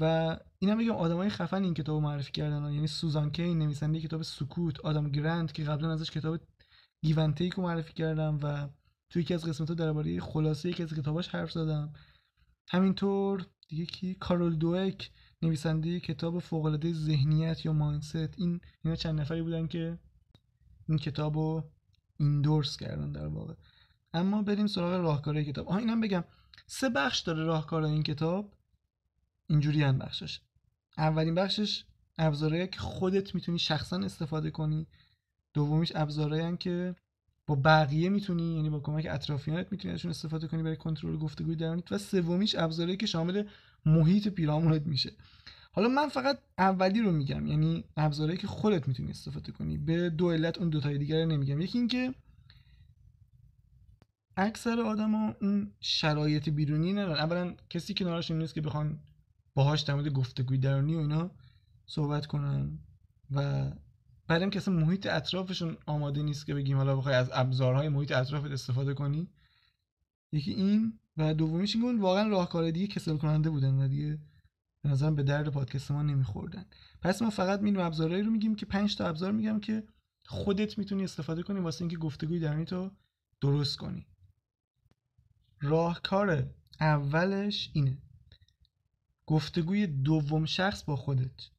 و 0.00 0.36
اینم 0.58 0.78
بگم 0.78 0.90
آدمای 0.90 1.28
خفن 1.28 1.64
این 1.64 1.74
کتاب 1.74 2.02
معرفی 2.02 2.32
کردن 2.32 2.72
یعنی 2.72 2.86
سوزان 2.86 3.30
کی 3.30 3.54
نویسنده 3.54 4.00
کتاب 4.00 4.22
سکوت 4.22 4.80
آدم 4.80 5.08
گرند 5.08 5.52
که 5.52 5.64
قبلا 5.64 5.92
ازش 5.92 6.10
کتاب 6.10 6.40
گیونتیک 7.02 7.52
رو 7.52 7.62
معرفی 7.62 7.92
کردم 7.92 8.38
و 8.42 8.68
توی 9.10 9.22
یکی 9.22 9.34
از 9.34 9.44
قسمت 9.44 9.68
ها 9.68 9.74
درباره 9.74 10.20
خلاصه 10.20 10.68
یکی 10.68 10.82
از 10.82 10.94
کتاباش 10.94 11.28
حرف 11.28 11.52
زدم. 11.52 11.92
همینطور 12.68 13.46
دیگه 13.68 13.86
کی؟ 13.86 14.14
کارول 14.14 14.56
دوک 14.56 15.10
نویسنده 15.42 16.00
کتاب 16.00 16.38
فوق 16.38 16.64
العاده 16.64 16.92
ذهنیت 16.92 17.64
یا 17.64 17.72
مایندست. 17.72 18.38
این 18.38 18.60
اینا 18.84 18.96
چند 18.96 19.20
نفری 19.20 19.42
بودن 19.42 19.66
که 19.66 19.98
این 20.88 20.98
کتاب 20.98 21.36
رو 21.36 21.70
ایندورس 22.16 22.76
کردن 22.76 23.12
در 23.12 23.26
واقع. 23.26 23.54
اما 24.14 24.42
بریم 24.42 24.66
سراغ 24.66 25.00
راهکار 25.00 25.42
کتاب. 25.42 25.68
آها 25.68 25.78
اینم 25.78 26.00
بگم. 26.00 26.24
سه 26.66 26.88
بخش 26.88 27.20
داره 27.20 27.44
راهکار 27.44 27.82
این 27.82 28.02
کتاب. 28.02 28.54
اینجوری 29.46 29.82
هم 29.82 29.98
بخشش. 29.98 30.40
اولین 30.98 31.34
بخشش 31.34 31.84
ابزارهایی 32.18 32.66
که 32.66 32.80
خودت 32.80 33.34
می‌تونی 33.34 33.58
شخصا 33.58 33.96
استفاده 33.96 34.50
کنی. 34.50 34.86
دومیش 35.54 35.92
ابزارهایی 35.94 36.56
که 36.56 36.94
با 37.46 37.54
بقیه 37.54 38.08
می‌تونی 38.08 38.56
یعنی 38.56 38.70
با 38.70 38.80
کمک 38.80 39.06
اطرافیانت 39.10 39.68
می‌تونی 39.70 39.94
ازشون 39.94 40.10
استفاده 40.10 40.48
کنی 40.48 40.62
برای 40.62 40.76
کنترل 40.76 41.16
گفتگوی 41.16 41.56
درونیت 41.56 41.92
و 41.92 41.98
سومیش 41.98 42.54
ابزارهایی 42.54 42.96
که 42.96 43.06
شامل 43.06 43.44
محیط 43.86 44.28
پیرامونت 44.28 44.86
میشه. 44.86 45.12
حالا 45.74 45.88
من 45.88 46.08
فقط 46.08 46.38
اولی 46.58 47.00
رو 47.00 47.12
میگم 47.12 47.46
یعنی 47.46 47.84
ابزارهایی 47.96 48.38
که 48.38 48.46
خودت 48.46 48.88
می‌تونی 48.88 49.10
استفاده 49.10 49.52
کنی. 49.52 49.78
به 49.78 50.10
دو 50.10 50.30
علت 50.30 50.58
اون 50.58 50.68
دوتای 50.68 50.98
دیگر 50.98 51.20
رو 51.20 51.26
نمیگم. 51.26 51.60
یکی 51.60 51.78
اینکه 51.78 52.14
اکثر 54.36 54.80
آدما 54.80 55.34
اون 55.40 55.72
شرایط 55.80 56.48
بیرونی 56.48 56.92
ندارن. 56.92 57.18
اولا 57.18 57.54
کسی 57.70 57.94
کنارشون 57.94 58.38
نیست 58.38 58.54
که 58.54 58.60
بخوان 58.60 59.00
باهاش 59.54 59.80
در 59.80 59.94
مورد 59.94 60.08
گفتگوی 60.08 60.58
درونی 60.58 60.94
و 60.94 60.98
اینا 60.98 61.30
صحبت 61.86 62.26
کنن 62.26 62.78
و 63.30 63.70
بعدم 64.26 64.50
که 64.50 64.58
اصلا 64.58 64.74
محیط 64.74 65.06
اطرافشون 65.06 65.76
آماده 65.86 66.22
نیست 66.22 66.46
که 66.46 66.54
بگیم 66.54 66.76
حالا 66.76 66.96
بخوای 66.96 67.14
از 67.14 67.30
ابزارهای 67.32 67.88
محیط 67.88 68.12
اطرافت 68.12 68.50
استفاده 68.50 68.94
کنی. 68.94 69.28
یکی 70.32 70.52
این 70.52 70.98
و 71.16 71.34
دومیش 71.34 71.76
این 71.76 72.00
واقعا 72.00 72.28
راهکار 72.28 72.70
دیگه 72.70 72.86
کسل 72.86 73.16
کننده 73.16 73.50
بودن 73.50 73.74
و 73.74 73.88
دیگه 73.88 74.18
به 74.82 74.88
نظرم 74.88 75.14
به 75.14 75.22
درد 75.22 75.48
پادکست 75.48 75.90
ما 75.90 76.02
نمیخوردن. 76.02 76.66
پس 77.02 77.22
ما 77.22 77.30
فقط 77.30 77.60
میریم 77.60 77.80
ابزارهایی 77.80 78.22
رو 78.22 78.30
میگیم 78.30 78.54
که 78.54 78.66
پنج 78.66 78.96
تا 78.96 79.06
ابزار 79.06 79.32
میگم 79.32 79.60
که 79.60 79.82
خودت 80.26 80.78
می‌تونی 80.78 81.04
استفاده 81.04 81.42
کنی 81.42 81.60
واسه 81.60 81.82
اینکه 81.82 81.96
گفتگوی 81.96 82.38
درونی 82.40 82.64
تو 82.64 82.90
درست 83.40 83.76
کنی. 83.76 84.06
راهکار 85.60 86.50
اولش 86.80 87.70
اینه. 87.72 87.98
گفتگوی 89.26 89.86
دوم 89.86 90.44
شخص 90.44 90.84
با 90.84 90.96
خودت. 90.96 91.50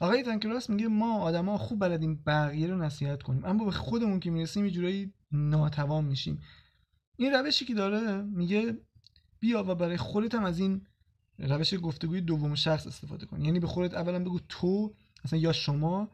آقای 0.00 0.22
تنکراس 0.22 0.70
میگه 0.70 0.88
ما 0.88 1.18
آدما 1.18 1.58
خوب 1.58 1.80
بلدیم 1.80 2.22
بقیه 2.26 2.66
رو 2.66 2.82
نصیحت 2.82 3.22
کنیم 3.22 3.44
اما 3.44 3.64
به 3.64 3.70
خودمون 3.70 4.20
که 4.20 4.30
می‌رسیم 4.30 4.64
یه 4.64 4.70
جورایی 4.70 5.14
ناتوان 5.32 6.04
میشیم. 6.04 6.42
این 7.16 7.32
روشی 7.32 7.64
که 7.64 7.74
داره 7.74 8.22
میگه 8.22 8.78
بیا 9.40 9.64
و 9.64 9.74
برای 9.74 9.96
خودت 9.96 10.34
هم 10.34 10.44
از 10.44 10.58
این 10.58 10.86
روش 11.40 11.74
گفتگوی 11.82 12.20
دوم 12.20 12.54
شخص 12.54 12.86
استفاده 12.86 13.26
کن 13.26 13.44
یعنی 13.44 13.60
به 13.60 13.66
خودت 13.66 13.94
اولا 13.94 14.18
بگو 14.18 14.40
تو 14.48 14.94
مثلا 15.24 15.38
یا 15.38 15.52
شما 15.52 16.08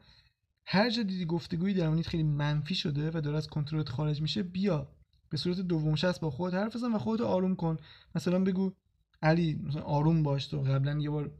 هر 0.65 0.89
جا 0.89 1.03
دیدی 1.03 1.25
گفتگوی 1.25 1.73
درونیت 1.73 2.07
خیلی 2.07 2.23
منفی 2.23 2.75
شده 2.75 3.11
و 3.13 3.21
داره 3.21 3.37
از 3.37 3.47
کنترلت 3.47 3.89
خارج 3.89 4.21
میشه 4.21 4.43
بیا. 4.43 4.87
به 5.29 5.37
صورت 5.37 5.59
دوم 5.59 5.95
شخص 5.95 6.19
با 6.19 6.29
خودت 6.29 6.53
حرف 6.53 6.75
بزن 6.75 6.93
و 6.93 6.97
خودت 6.97 7.21
آروم 7.21 7.55
کن. 7.55 7.77
مثلا 8.15 8.43
بگو 8.43 8.73
علی 9.21 9.59
مثلا 9.63 9.81
آروم 9.81 10.23
باش 10.23 10.47
تو. 10.47 10.61
قبلا 10.61 10.99
یه 10.99 11.09
بار 11.09 11.31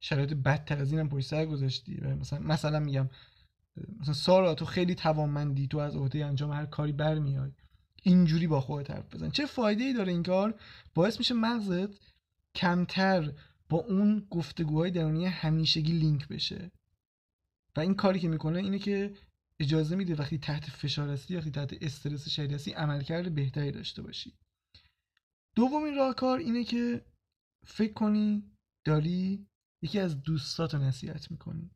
شرایط 0.00 0.32
بدتر 0.32 0.78
از 0.78 0.92
اینم 0.92 1.08
پشت 1.08 1.26
سر 1.28 1.46
گذاشتی 1.46 2.00
مثلا 2.00 2.38
مثلا 2.38 2.80
میگم 2.80 3.08
مثلا 4.00 4.14
سارا 4.14 4.54
تو 4.54 4.64
خیلی 4.64 4.94
توانمندی 4.94 5.66
تو 5.66 5.78
از 5.78 5.96
عهده 5.96 6.26
انجام 6.26 6.52
هر 6.52 6.66
کاری 6.66 6.92
برمیای. 6.92 7.50
اینجوری 8.02 8.46
با 8.46 8.60
خودت 8.60 8.90
حرف 8.90 9.14
بزن. 9.14 9.30
چه 9.30 9.46
فایده 9.46 9.84
ای 9.84 9.92
داره 9.92 10.12
این 10.12 10.22
کار؟ 10.22 10.54
باعث 10.94 11.18
میشه 11.18 11.34
مغزت 11.34 12.13
کمتر 12.54 13.32
با 13.68 13.78
اون 13.78 14.26
گفتگوهای 14.30 14.90
درونی 14.90 15.26
همیشگی 15.26 15.92
لینک 15.92 16.28
بشه. 16.28 16.70
و 17.76 17.80
این 17.80 17.94
کاری 17.94 18.20
که 18.20 18.28
می‌کنه 18.28 18.58
اینه 18.58 18.78
که 18.78 19.14
اجازه 19.60 19.96
میده 19.96 20.14
وقتی 20.14 20.38
تحت 20.38 20.64
فشار 20.64 21.08
هستی 21.08 21.36
وقتی 21.36 21.50
تحت 21.50 21.82
استرس 21.82 22.28
شدید 22.28 22.52
هستی 22.52 22.72
عملکرد 22.72 23.34
بهتری 23.34 23.72
داشته 23.72 24.02
باشی. 24.02 24.32
دومین 25.54 25.94
راهکار 25.94 26.38
اینه 26.38 26.64
که 26.64 27.04
فکر 27.66 27.92
کنی 27.92 28.50
داری 28.84 29.46
یکی 29.82 30.00
از 30.00 30.22
دوستات 30.22 30.74
رو 30.74 30.80
نصیحت 30.80 31.30
می‌کنی. 31.30 31.70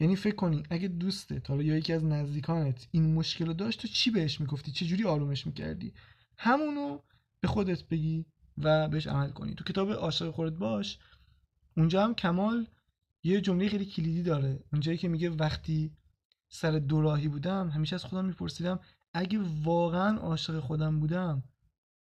یعنی 0.00 0.16
فکر 0.16 0.34
کنی 0.34 0.62
اگه 0.70 0.88
دوستت 0.88 1.50
حالا 1.50 1.62
یا 1.62 1.76
یکی 1.76 1.92
از 1.92 2.04
نزدیکانت 2.04 2.88
این 2.90 3.14
مشکل 3.14 3.46
رو 3.46 3.52
داشت 3.52 3.80
تو 3.80 3.88
چی 3.88 4.10
بهش 4.10 4.40
می‌گفتی؟ 4.40 4.72
چه 4.72 4.86
جوری 4.86 5.04
آرومش 5.04 5.46
می‌کردی؟ 5.46 5.94
همونو 6.38 7.02
به 7.40 7.48
خودت 7.48 7.88
بگی 7.88 8.26
و 8.58 8.88
بهش 8.88 9.06
عمل 9.06 9.30
کنی. 9.30 9.54
تو 9.54 9.64
کتاب 9.64 9.90
عاشق 9.92 10.30
خودت 10.30 10.56
باش 10.56 10.98
اونجا 11.76 12.04
هم 12.04 12.14
کمال 12.14 12.66
یه 13.22 13.40
جمله 13.40 13.68
خیلی 13.68 13.86
کلیدی 13.86 14.22
داره. 14.22 14.64
اونجایی 14.72 14.98
که 14.98 15.08
میگه 15.08 15.30
وقتی 15.30 15.96
سر 16.48 16.70
دوراهی 16.70 17.28
بودم 17.28 17.70
همیشه 17.70 17.94
از 17.94 18.04
خودم 18.04 18.24
میپرسیدم 18.24 18.80
اگه 19.14 19.40
واقعا 19.64 20.18
عاشق 20.18 20.60
خودم 20.60 21.00
بودم 21.00 21.42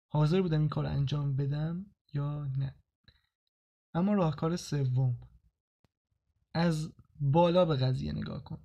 حاضر 0.08 0.42
بودم 0.42 0.60
این 0.60 0.68
کار 0.68 0.86
انجام 0.86 1.36
بدم 1.36 1.86
یا 2.12 2.44
نه؟ 2.44 2.74
اما 3.94 4.14
راهکار 4.14 4.56
سوم. 4.56 5.18
از 6.54 6.92
بالا 7.20 7.64
به 7.64 7.76
قضیه 7.76 8.12
نگاه 8.12 8.44
کن. 8.44 8.58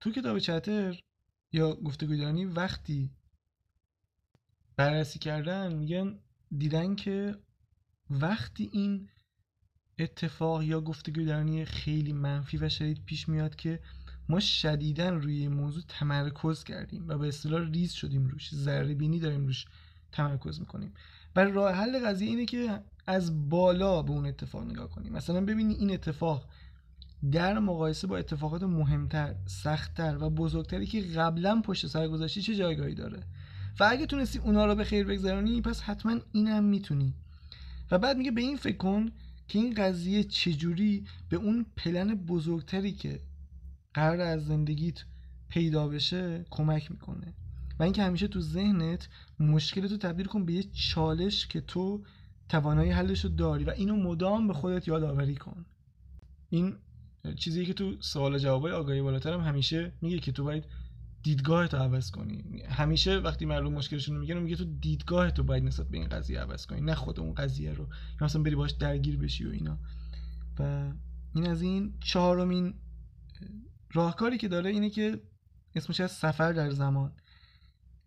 تو 0.00 0.10
کتاب 0.10 0.38
چتر 0.38 1.00
یا 1.52 1.74
گفتگوی 1.74 2.18
دانی 2.18 2.44
وقتی 2.44 3.10
بررسی 4.80 5.18
کردن 5.18 5.74
میگن 5.74 6.18
دیدن 6.58 6.94
که 6.94 7.36
وقتی 8.10 8.70
این 8.72 9.08
اتفاق 9.98 10.62
یا 10.62 10.80
گفتگوی 10.80 11.24
درونی 11.24 11.64
خیلی 11.64 12.12
منفی 12.12 12.56
و 12.56 12.68
شدید 12.68 13.04
پیش 13.04 13.28
میاد 13.28 13.56
که 13.56 13.80
ما 14.28 14.40
شدیدا 14.40 15.08
روی 15.08 15.48
موضوع 15.48 15.82
تمرکز 15.88 16.64
کردیم 16.64 17.08
و 17.08 17.18
به 17.18 17.28
اصطلاح 17.28 17.70
ریز 17.70 17.92
شدیم 17.92 18.26
روش 18.26 18.54
ذره 18.54 18.94
بینی 18.94 19.18
داریم 19.18 19.46
روش 19.46 19.66
تمرکز 20.12 20.60
می‌کنیم. 20.60 20.92
و 21.36 21.40
راه 21.40 21.72
حل 21.74 22.06
قضیه 22.06 22.28
اینه 22.28 22.46
که 22.46 22.80
از 23.06 23.48
بالا 23.48 24.02
به 24.02 24.10
اون 24.10 24.26
اتفاق 24.26 24.64
نگاه 24.64 24.90
کنیم. 24.90 25.12
مثلا 25.12 25.40
ببینی 25.40 25.74
این 25.74 25.92
اتفاق 25.92 26.48
در 27.32 27.58
مقایسه 27.58 28.06
با 28.06 28.16
اتفاقات 28.16 28.62
مهمتر 28.62 29.34
سختتر 29.46 30.16
و 30.20 30.30
بزرگتری 30.30 30.86
که 30.86 31.02
قبلا 31.02 31.60
پشت 31.64 31.86
سر 31.86 32.08
گذاشتی 32.08 32.42
چه 32.42 32.56
جایگاهی 32.56 32.94
داره؟ 32.94 33.22
و 33.80 33.88
اگه 33.90 34.06
تونستی 34.06 34.38
اونا 34.38 34.66
رو 34.66 34.74
به 34.74 34.84
خیر 34.84 35.06
بگذرانی 35.06 35.60
پس 35.60 35.80
حتما 35.80 36.20
اینم 36.32 36.64
می‌تونی. 36.64 37.14
و 37.90 37.98
بعد 37.98 38.16
میگه 38.16 38.30
به 38.30 38.40
این 38.40 38.56
فکر 38.56 38.76
کن 38.76 39.10
که 39.48 39.58
این 39.58 39.74
قضیه 39.74 40.24
چجوری 40.24 41.04
به 41.28 41.36
اون 41.36 41.66
پلن 41.76 42.14
بزرگتری 42.14 42.92
که 42.92 43.20
قرار 43.94 44.20
از 44.20 44.46
زندگیت 44.46 45.04
پیدا 45.48 45.88
بشه 45.88 46.44
کمک 46.50 46.90
می‌کنه. 46.90 47.34
و 47.78 47.82
اینکه 47.82 48.02
همیشه 48.02 48.28
تو 48.28 48.40
ذهنت 48.40 49.08
مشکل 49.40 49.88
تو 49.88 49.96
تبدیل 49.96 50.26
کن 50.26 50.44
به 50.44 50.52
یه 50.52 50.62
چالش 50.62 51.46
که 51.46 51.60
تو 51.60 52.04
توانایی 52.48 52.90
حلش 52.90 53.24
رو 53.24 53.30
داری 53.30 53.64
و 53.64 53.70
اینو 53.70 53.96
مدام 53.96 54.48
به 54.48 54.54
خودت 54.54 54.88
یادآوری 54.88 55.36
کن. 55.36 55.66
این 56.50 56.76
چیزی 57.36 57.66
که 57.66 57.74
تو 57.74 57.96
سوال 58.00 58.38
جوابای 58.38 58.72
آگاهی 58.72 59.02
بالاتر 59.02 59.32
هم 59.32 59.40
همیشه 59.40 59.92
میگه 60.00 60.18
که 60.18 60.32
تو 60.32 60.44
باید 60.44 60.64
دیدگاه 61.22 61.68
تو 61.68 61.76
عوض 61.76 62.10
کنی. 62.10 62.62
همیشه 62.68 63.16
وقتی 63.18 63.44
معلوم 63.44 63.72
مشکلشون 63.72 64.14
رو 64.14 64.20
میگن 64.20 64.38
میگه 64.38 64.56
تو 64.56 64.64
دیدگاه 64.64 65.30
تو 65.30 65.42
باید 65.42 65.64
نسبت 65.64 65.88
به 65.88 65.98
این 65.98 66.08
قضیه 66.08 66.40
عوض 66.40 66.66
کنی 66.66 66.80
نه 66.80 66.94
خود 66.94 67.20
اون 67.20 67.34
قضیه 67.34 67.72
رو. 67.72 67.88
یا 68.20 68.24
مثلا 68.24 68.42
بری 68.42 68.54
باش 68.54 68.70
درگیر 68.70 69.16
بشی 69.16 69.44
و 69.44 69.50
اینا. 69.50 69.78
و 70.58 70.92
این 71.34 71.46
از 71.46 71.62
این 71.62 71.94
چهارمین 72.00 72.74
راهکاری 73.92 74.38
که 74.38 74.48
داره 74.48 74.70
اینه 74.70 74.90
که 74.90 75.20
اسمش 75.74 76.00
از 76.00 76.12
سفر 76.12 76.52
در 76.52 76.70
زمان. 76.70 77.12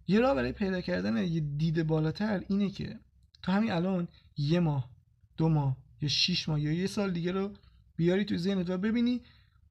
یه 0.07 0.19
راه 0.19 0.35
برای 0.35 0.51
پیدا 0.51 0.81
کردن 0.81 1.17
یه 1.17 1.39
دید 1.39 1.87
بالاتر 1.87 2.43
اینه 2.47 2.69
که 2.69 2.99
تو 3.41 3.51
همین 3.51 3.71
الان 3.71 4.07
یه 4.37 4.59
ماه 4.59 4.89
دو 5.37 5.49
ماه 5.49 5.77
یا 6.01 6.09
شیش 6.09 6.49
ماه 6.49 6.61
یا 6.61 6.71
یه 6.71 6.87
سال 6.87 7.11
دیگه 7.11 7.31
رو 7.31 7.53
بیاری 7.95 8.25
تو 8.25 8.37
ذهنت 8.37 8.69
و 8.69 8.77
ببینی 8.77 9.21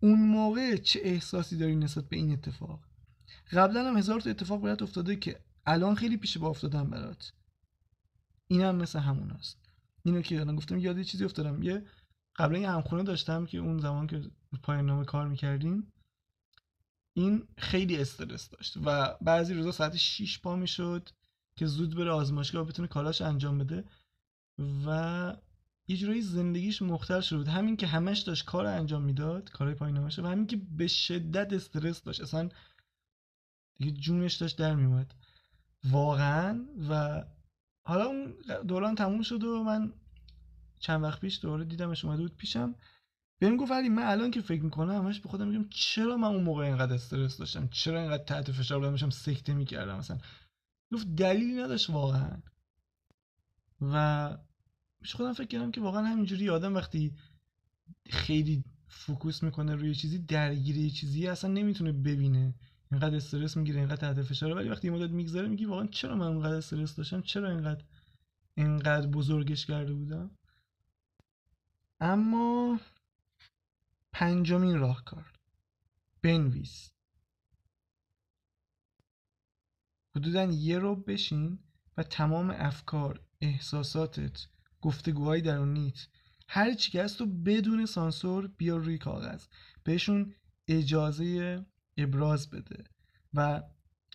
اون 0.01 0.21
موقع 0.29 0.77
چه 0.77 1.01
احساسی 1.03 1.57
داری 1.57 1.77
نسبت 1.77 2.09
به 2.09 2.17
این 2.17 2.33
اتفاق. 2.33 2.81
قبلا 3.51 3.89
هم 3.89 3.97
هزار 3.97 4.21
تا 4.21 4.31
اتفاق 4.31 4.61
برات 4.61 4.83
افتاده 4.83 5.17
که 5.17 5.41
الان 5.67 5.95
خیلی 5.95 6.17
پیش 6.17 6.39
با 6.39 6.49
افتادن 6.49 6.91
برات. 6.91 7.33
این 8.49 8.61
هم 8.61 8.77
مثل 8.77 8.99
همون 8.99 9.31
است 9.31 9.59
اینو 10.03 10.23
که 10.23 10.41
الان 10.41 10.57
گفتم 10.57 10.79
یاد 10.79 11.03
چیزی 11.03 11.25
افتادم. 11.25 11.63
یه 11.63 11.85
قبلا 12.37 12.59
یه 12.59 12.71
همخونه 12.71 13.03
داشتم 13.03 13.47
که 13.47 13.59
اون 13.59 13.79
زمان 13.79 14.07
که 14.07 14.31
پایان 14.63 14.87
نامه 14.87 15.05
کار 15.05 15.29
می‌کردیم 15.29 15.93
این 17.17 17.49
خیلی 17.59 17.97
استرس 17.97 18.49
داشت 18.49 18.77
و 18.85 19.17
بعضی 19.21 19.55
روزا 19.55 19.73
ساعت 19.73 19.97
6 19.97 20.39
پا 20.39 20.57
می‌شد 20.57 21.09
که 21.57 21.67
زود 21.67 21.97
بره 21.97 22.11
آزمایشگاه 22.11 22.67
بتونه 22.67 22.89
کالاش 22.89 23.23
انجام 23.23 23.59
بده 23.59 23.85
و 24.87 25.37
یه 25.89 25.97
جورایی 25.97 26.23
زندگیش 26.23 26.83
مختل 26.83 27.21
شده 27.21 27.39
بود. 27.39 27.49
همین 27.49 27.77
که 27.77 27.87
همش 27.87 28.21
داشت 28.21 28.45
کار 28.45 28.67
انجام 28.67 29.03
می‌داد 29.03 29.51
کارهای 29.51 29.75
پایین 29.75 29.97
و 29.99 30.29
همین 30.29 30.47
که 30.47 30.57
به 30.57 30.87
شدت 30.87 31.53
استرس 31.53 32.03
داشت. 32.03 32.21
اصلا 32.21 32.49
دیگه 33.83 34.01
جونش 34.01 34.35
داشت 34.35 34.59
در 34.59 34.75
میومد 34.75 35.15
واقعا 35.85 36.67
و 36.91 37.25
حالا 37.87 38.05
اون 38.05 38.35
دوران 38.67 38.95
تموم 38.95 39.23
شد 39.23 39.45
و 39.45 39.63
من 39.65 39.93
چند 40.81 41.03
وقت 41.03 41.21
پیش 41.21 41.41
دوباره 41.43 41.65
دیدمش 41.65 42.05
اومده 42.05 42.23
بود 42.23 42.37
پیشم. 42.37 42.75
بهم 43.39 43.57
گفت 43.57 43.71
ولی 43.71 43.89
من 43.89 44.03
الان 44.03 44.31
که 44.31 44.41
فکر 44.41 44.63
می‌کنم 44.63 45.05
همش 45.05 45.21
به 45.21 45.29
خودم 45.29 45.49
میگم 45.49 45.69
چرا 45.71 46.17
من 46.17 46.29
اون 46.29 46.43
موقع 46.43 46.65
اینقدر 46.65 46.95
استرس 46.95 47.37
داشتم؟ 47.37 47.69
چرا 47.69 48.01
اینقدر 48.01 48.25
تحت 48.25 48.53
فشار 48.53 48.79
بودم؟ 48.79 48.91
داشتم 48.91 49.11
سکته 49.11 49.55
می‌کردم 49.55 49.99
مثلا. 49.99 50.19
گفت 50.93 51.07
دلیلی 51.07 51.63
نداشت 51.63 51.91
واقعا. 51.91 52.43
و 53.81 54.39
پیش 55.03 55.15
خودم 55.15 55.33
فکر 55.33 55.47
کردم 55.47 55.71
که 55.71 55.81
واقعا 55.81 56.03
همینجوری 56.03 56.51
آدم 56.51 56.75
وقتی 56.75 57.15
خیلی 58.11 58.65
فوکوس 58.89 59.43
می‌کنه 59.43 59.75
روی 59.75 59.95
چیزی 59.95 60.19
درگیر 60.19 60.91
چیزی 60.91 61.27
اصلا 61.27 61.51
نمی‌تونه 61.51 61.93
ببینه. 61.93 62.55
اینقدر 62.93 63.17
استرس 63.17 63.57
می‌گیره 63.57 63.79
اینقدر 63.79 63.97
تحت 63.97 64.23
فشاره 64.23 64.55
ولی 64.55 64.69
وقتی 64.69 64.91
مدت 64.91 65.11
میگذره 65.11 65.49
میگی 65.49 65.65
واقعا 65.65 65.87
چرا 65.87 66.17
من 66.17 66.27
اینقدر 66.27 66.57
استرس 66.57 66.97
داشتم؟ 66.97 67.21
چرا 67.21 67.51
اینقدر 67.51 67.85
اینقدر 68.55 69.07
بزرگش 69.07 69.67
کرده 69.67 69.93
بودم؟ 69.93 70.31
اما 72.01 72.81
پنجمین 74.13 74.79
راهکار. 74.79 75.33
بنویس. 76.23 76.91
حدودا 80.17 80.45
یه 80.45 80.79
رو 80.79 80.97
بشین 80.97 81.59
و 81.97 82.03
تمام 82.03 82.51
افکار 82.51 83.21
احساساتت 83.41 84.47
گفتگوهای 84.81 85.41
درونیت 85.41 86.07
هر 86.49 86.75
چی 86.75 86.91
که 86.91 87.05
هست 87.05 87.19
تو 87.19 87.27
بدون 87.27 87.87
سانسور 87.87 88.47
بیا 88.47 88.77
روی 88.77 88.99
کاغذ. 88.99 89.47
بهشون 89.85 90.35
اجازه 90.69 91.67
ابراز 91.97 92.51
بده. 92.51 92.85
و 93.35 93.63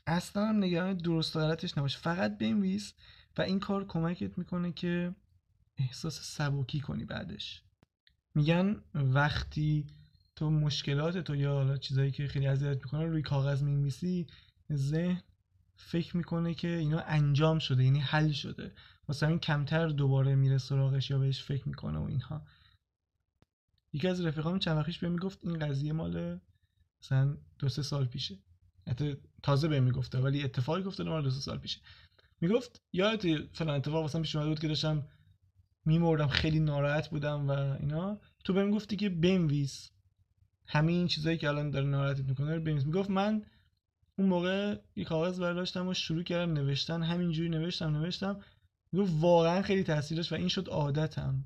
اصلا 0.08 0.48
هم 0.48 0.64
نگران 0.64 0.98
درست 0.98 1.38
غلطش 1.38 1.78
نباش 1.78 1.98
فقط 1.98 2.38
بنویس 2.38 2.94
و 3.38 3.42
این 3.42 3.60
کار 3.60 3.86
کمکت 3.86 4.38
می‌کنه 4.38 4.72
که 4.72 5.16
احساس 5.78 6.22
سبکی 6.22 6.80
کنی 6.80 7.06
بعدش. 7.06 7.64
میگن 8.36 8.82
وقتی 8.94 9.86
تو 10.36 10.50
مشکلات 10.50 11.18
تو 11.18 11.36
یا 11.36 11.54
حالا 11.54 11.78
چیزایی 11.78 12.12
که 12.12 12.28
خیلی 12.28 12.48
اذیت 12.48 12.78
می‌کنه 12.78 13.06
روی 13.06 13.22
کاغذ 13.22 13.64
می‌نویسی 13.64 14.28
ذهن 14.74 15.22
فکر 15.76 16.18
می‌کنه 16.18 16.54
که 16.54 16.68
اینا 16.68 17.00
انجام 17.00 17.60
شده 17.60 17.84
یعنی 17.84 18.00
حل 18.00 18.32
شده. 18.32 18.74
واسه 19.08 19.26
همین 19.26 19.40
کمتر 19.40 19.88
دوباره 19.88 20.36
میره 20.36 20.58
سراغش 20.58 21.10
یا 21.10 21.20
بهش 21.20 21.44
فکر 21.44 21.68
می‌کنه 21.68 22.00
و 22.00 22.04
اینها. 22.04 22.46
یکی 23.94 24.08
از 24.08 24.26
رفیقام 24.26 24.60
چند 24.60 24.78
وقتیش 24.78 25.00
بهم 25.00 25.12
می‌گفت 25.12 25.40
این 25.42 25.60
قضیه 25.60 25.94
مال 25.94 26.40
مثلا 27.02 27.38
دو 27.60 27.70
سه 27.70 27.82
سال 27.82 28.06
پیشه. 28.06 28.40
حتی 28.88 29.18
تازه 29.44 29.68
بهم 29.68 29.84
می‌گفته 29.84 30.20
ولی 30.20 30.44
اتفاقی 30.44 30.84
گفته 30.84 31.04
مال 31.04 31.24
دو 31.24 31.30
سه 31.30 31.40
سال 31.40 31.58
پیشه. 31.58 31.80
می‌گفت 32.42 32.82
یادت 32.94 33.56
فلان 33.56 33.76
اتفاق 33.76 34.02
واسم 34.02 34.22
پیش 34.22 34.36
اومده 34.36 34.50
بود 34.50 34.60
که 34.60 34.68
داشتم 34.68 35.08
میمردم 35.86 36.28
خیلی 36.28 36.60
ناراحت 36.60 37.10
بودم 37.10 37.48
و 37.48 37.52
اینا. 37.52 38.20
تو 38.44 38.54
بهم 38.54 38.72
گفتی 38.72 38.96
که 38.96 39.10
بنویس 39.10 39.92
همین 40.68 41.08
چیزایی 41.08 41.38
که 41.38 41.48
الان 41.48 41.72
داره 41.72 41.86
ناراحتت 41.86 42.26
می‌کنه 42.26 42.56
رو 42.56 42.62
بنویس. 42.62 42.86
می‌گفت 42.86 43.10
من 43.10 43.46
اون 44.20 44.30
موقع 44.30 44.78
یه 44.96 45.06
کاغذ 45.06 45.40
برداشتم 45.40 45.88
و 45.88 45.94
شروع 45.94 46.24
کردم 46.24 46.54
نوشتن 46.54 47.04
همینجوری 47.04 47.50
نوشتم 47.50 47.98
نوشتم. 47.98 48.40
می‌گفت 48.92 49.14
واقعا 49.20 49.62
خیلی 49.62 49.84
تاثیرش 49.84 50.32
و 50.32 50.36
این 50.36 50.48
شد 50.48 50.68
عادتم. 50.68 51.46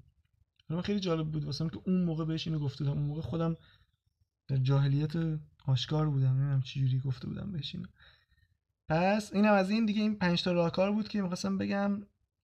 من 0.69 0.81
خیلی 0.81 0.99
جالب 0.99 1.31
بود 1.31 1.45
واسم 1.45 1.69
که 1.69 1.79
اون 1.85 2.03
موقع 2.03 2.25
بهش 2.25 2.47
اینو 2.47 2.59
گفته 2.59 2.83
بودم. 2.83 2.97
اون 2.97 3.07
موقع 3.07 3.21
خودم 3.21 3.57
در 4.51 4.57
جاهلیت 4.57 5.11
آشکار 5.65 6.09
بودم 6.09 6.27
نمی‌دونم 6.27 6.61
چه 6.61 6.79
جوری 6.79 6.99
گفته 6.99 7.27
بودم 7.27 7.51
بهش 7.51 7.75
اینو. 7.75 7.87
پس 8.89 9.33
اینم 9.33 9.53
از 9.53 9.69
این 9.69 9.85
دیگه 9.85 10.01
این 10.01 10.15
پنج 10.15 10.43
تا 10.43 10.51
راهکار 10.51 10.91
بود 10.91 11.07
که 11.07 11.21
می‌خواستم 11.21 11.57
بگم. 11.57 12.01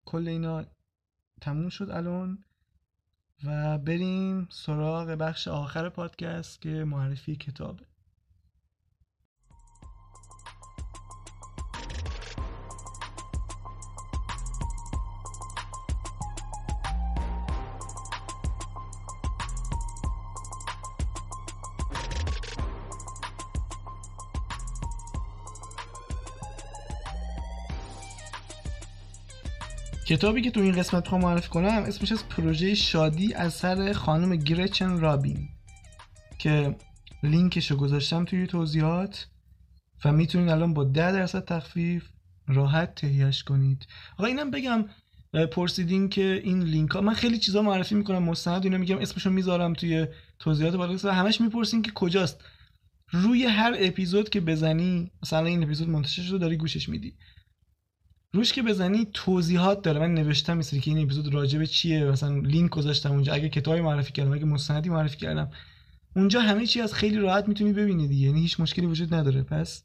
کل 0.06 0.28
اینا 0.28 0.66
تموم 1.42 1.70
شد 1.70 1.90
الان 1.90 2.44
و 3.44 3.78
بریم 3.78 4.48
سراغ 4.52 5.08
بخش 5.08 5.48
آخر 5.48 5.90
پادکست 5.90 6.62
که 6.62 6.70
معرفی 6.70 7.36
کتابه. 7.36 7.86
کتابی 30.06 30.42
که 30.42 30.52
تو 30.52 30.60
این 30.60 30.76
قسمت 30.76 31.08
خواهم 31.08 31.24
معرفی 31.24 31.50
کنم 31.50 31.84
اسمش 31.88 32.12
از 32.12 32.30
پروژه 32.30 32.76
شادی 32.76 33.34
از 33.34 33.54
سر 33.54 33.94
خانم 33.94 34.36
گرچن 34.36 35.00
رابین 35.00 35.50
که 36.38 36.76
لینکش 37.24 37.72
رو 37.72 37.78
گذاشتم 37.78 38.26
توی 38.26 38.48
توضیحات 38.48 39.28
و 40.06 40.12
می‌تونید 40.12 40.50
الان 40.50 40.74
با 40.74 40.84
10 40.84 41.12
درصد 41.12 41.46
تخفیف 41.46 42.10
راحت 42.48 42.96
تهیهش 42.96 43.44
کنید. 43.44 43.88
آقا 44.18 44.26
اینم 44.26 44.52
بگم 44.52 44.86
پرسیدین 45.52 46.10
که 46.10 46.42
این 46.44 46.64
لینک 46.64 46.92
ها 46.92 47.02
من 47.02 47.14
خیلی 47.14 47.38
چیزا 47.38 47.62
معرفی 47.62 47.96
می‌کنم 47.96 48.24
مستند 48.24 48.64
اینا 48.64 48.78
میگم 48.78 48.98
اسمشو 48.98 49.30
می‌ذارم 49.30 49.74
توی 49.74 50.08
توضیحات 50.40 50.76
بالا 50.76 51.14
همش 51.14 51.42
می‌پرسین 51.42 51.82
که 51.82 51.92
کجاست. 51.92 52.44
روی 53.12 53.46
هر 53.46 53.76
اپیزود 53.80 54.30
که 54.30 54.42
بزنی 54.42 55.12
مثلا 55.24 55.46
این 55.46 55.64
اپیزود 55.64 55.90
منتشر 55.90 56.22
شده 56.22 56.38
داری 56.38 56.58
گوشش 56.58 56.90
میدی. 56.90 57.16
روش 58.36 58.54
که 58.54 58.62
بزنی 58.62 59.08
توضیحات 59.14 59.82
داره. 59.82 60.00
من 60.00 60.14
نوشتم 60.14 60.58
مثل 60.58 60.80
که 60.80 60.92
این 60.92 61.04
اپیزود 61.04 61.34
راجع 61.34 61.66
چیه؟ 61.66 62.06
مثلا 62.06 62.40
لینک 62.40 62.72
گذاشتم 62.72 63.12
اونجا. 63.12 63.34
اگه 63.34 63.50
کتابی 63.50 63.82
معرفی 63.82 64.14
کردم 64.14 64.34
اگه 64.34 64.46
مستندی 64.46 64.90
معرفی 64.90 65.18
کردم. 65.18 65.52
اونجا 66.16 66.42
همه 66.42 66.66
چی 66.66 66.82
از 66.82 66.94
خیلی 66.94 67.18
راحت 67.18 67.48
می‌تونی 67.48 67.74
ببینی 67.74 68.08
دیگه. 68.08 68.28
یعنی 68.28 68.42
هیچ 68.42 68.60
مشکلی 68.60 68.86
وجود 68.86 69.14
نداره. 69.14 69.44
پس 69.44 69.84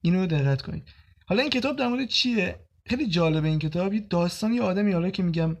اینو 0.00 0.26
دقت 0.26 0.62
کنید. 0.62 0.82
حالا 1.26 1.40
این 1.42 1.50
کتاب 1.50 1.76
در 1.76 1.88
مورد 1.88 2.08
چیه؟ 2.08 2.60
خیلی 2.86 3.06
جالبه 3.06 3.48
این 3.48 3.58
کتاب. 3.58 3.94
یه 3.94 4.00
داستان 4.00 4.52
یه 4.52 4.62
آدمی 4.62 4.92
حالا 4.92 5.10
که 5.10 5.22
میگم 5.22 5.56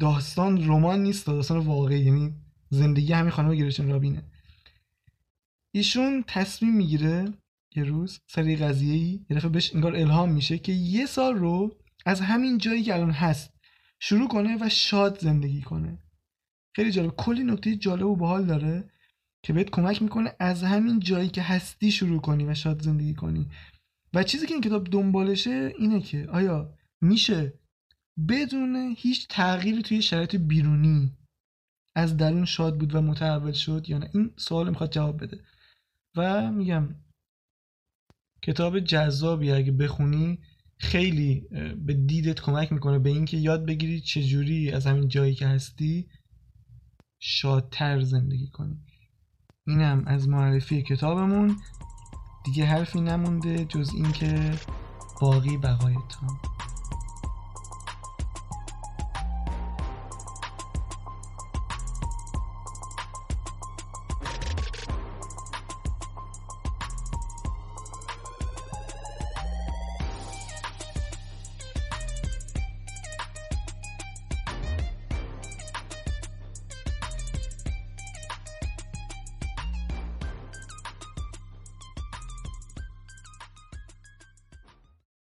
داستان 0.00 0.68
رمان 0.68 1.02
نیست 1.02 1.26
داستان 1.26 1.58
واقعی. 1.58 2.00
یعنی 2.00 2.34
زندگی 2.70 3.12
همین 3.12 3.30
خانم 3.30 3.54
گرشن 3.54 3.88
رابینه. 3.88 4.22
ایشون 5.74 6.24
تصمیم 6.26 6.76
می‌گیره 6.76 7.24
یه 7.76 7.84
روز 7.84 8.20
سری 8.26 8.56
قضیه 8.56 8.94
ای 8.94 9.26
یه 9.30 9.36
دفعه 9.36 9.48
بهش 9.48 9.74
انگار 9.74 9.96
الهام 9.96 10.32
میشه 10.32 10.58
که 10.58 10.72
یه 10.72 11.06
سال 11.06 11.34
رو 11.34 11.76
از 12.06 12.20
همین 12.20 12.58
جایی 12.58 12.82
که 12.82 12.94
الان 12.94 13.10
هست 13.10 13.52
شروع 14.00 14.28
کنه 14.28 14.56
و 14.60 14.68
شاد 14.68 15.18
زندگی 15.18 15.62
کنه. 15.62 15.98
خیلی 16.76 16.90
جالب. 16.90 17.10
کلی 17.16 17.44
نکته 17.44 17.76
جالب 17.76 18.06
و 18.06 18.16
باحال 18.16 18.46
داره 18.46 18.90
که 19.42 19.52
بهت 19.52 19.70
کمک 19.70 20.02
می‌کنه 20.02 20.32
از 20.40 20.62
همین 20.62 21.00
جایی 21.00 21.28
که 21.28 21.42
هستی 21.42 21.90
شروع 21.90 22.20
کنی 22.20 22.44
و 22.44 22.54
شاد 22.54 22.82
زندگی 22.82 23.14
کنی. 23.14 23.46
و 24.14 24.22
چیزی 24.22 24.46
که 24.46 24.54
این 24.54 24.62
کتاب 24.62 24.90
دنبالشه 24.90 25.72
اینه 25.78 26.00
که 26.00 26.26
آیا 26.32 26.74
میشه 27.00 27.52
بدون 28.28 28.94
هیچ 28.98 29.28
تغییری 29.28 29.82
توی 29.82 30.02
شرایط 30.02 30.36
بیرونی 30.36 31.12
از 31.94 32.16
درون 32.16 32.44
شاد 32.44 32.78
بود 32.78 32.94
و 32.94 33.00
متحول 33.00 33.52
شد 33.52 33.84
یا 33.88 33.98
نه؟ 33.98 34.10
این 34.14 34.30
سوال 34.36 34.68
می‌خواد 34.68 34.92
جواب 34.92 35.22
بده. 35.22 35.40
و 36.16 36.52
میگم 36.52 36.88
کتاب 38.46 38.80
جذابی 38.80 39.52
اگه 39.52 39.72
بخونی 39.72 40.38
خیلی 40.78 41.48
به 41.86 41.94
دیدت 41.94 42.40
کمک 42.40 42.72
می‌کنه 42.72 42.98
به 42.98 43.10
اینکه 43.10 43.36
یاد 43.36 43.66
بگیری 43.66 44.00
چجوری 44.00 44.72
از 44.72 44.86
همین 44.86 45.08
جایی 45.08 45.34
که 45.34 45.46
هستی 45.46 46.08
شادتر 47.18 48.00
زندگی 48.00 48.48
کنی. 48.48 48.76
اینم 49.66 50.02
از 50.06 50.28
معرفی 50.28 50.82
کتابمون. 50.82 51.56
دیگه 52.44 52.64
حرفی 52.64 53.00
نمونده 53.00 53.64
جز 53.64 53.90
اینکه 53.94 54.52
باقی 55.20 55.56
بقایتان 55.56 56.38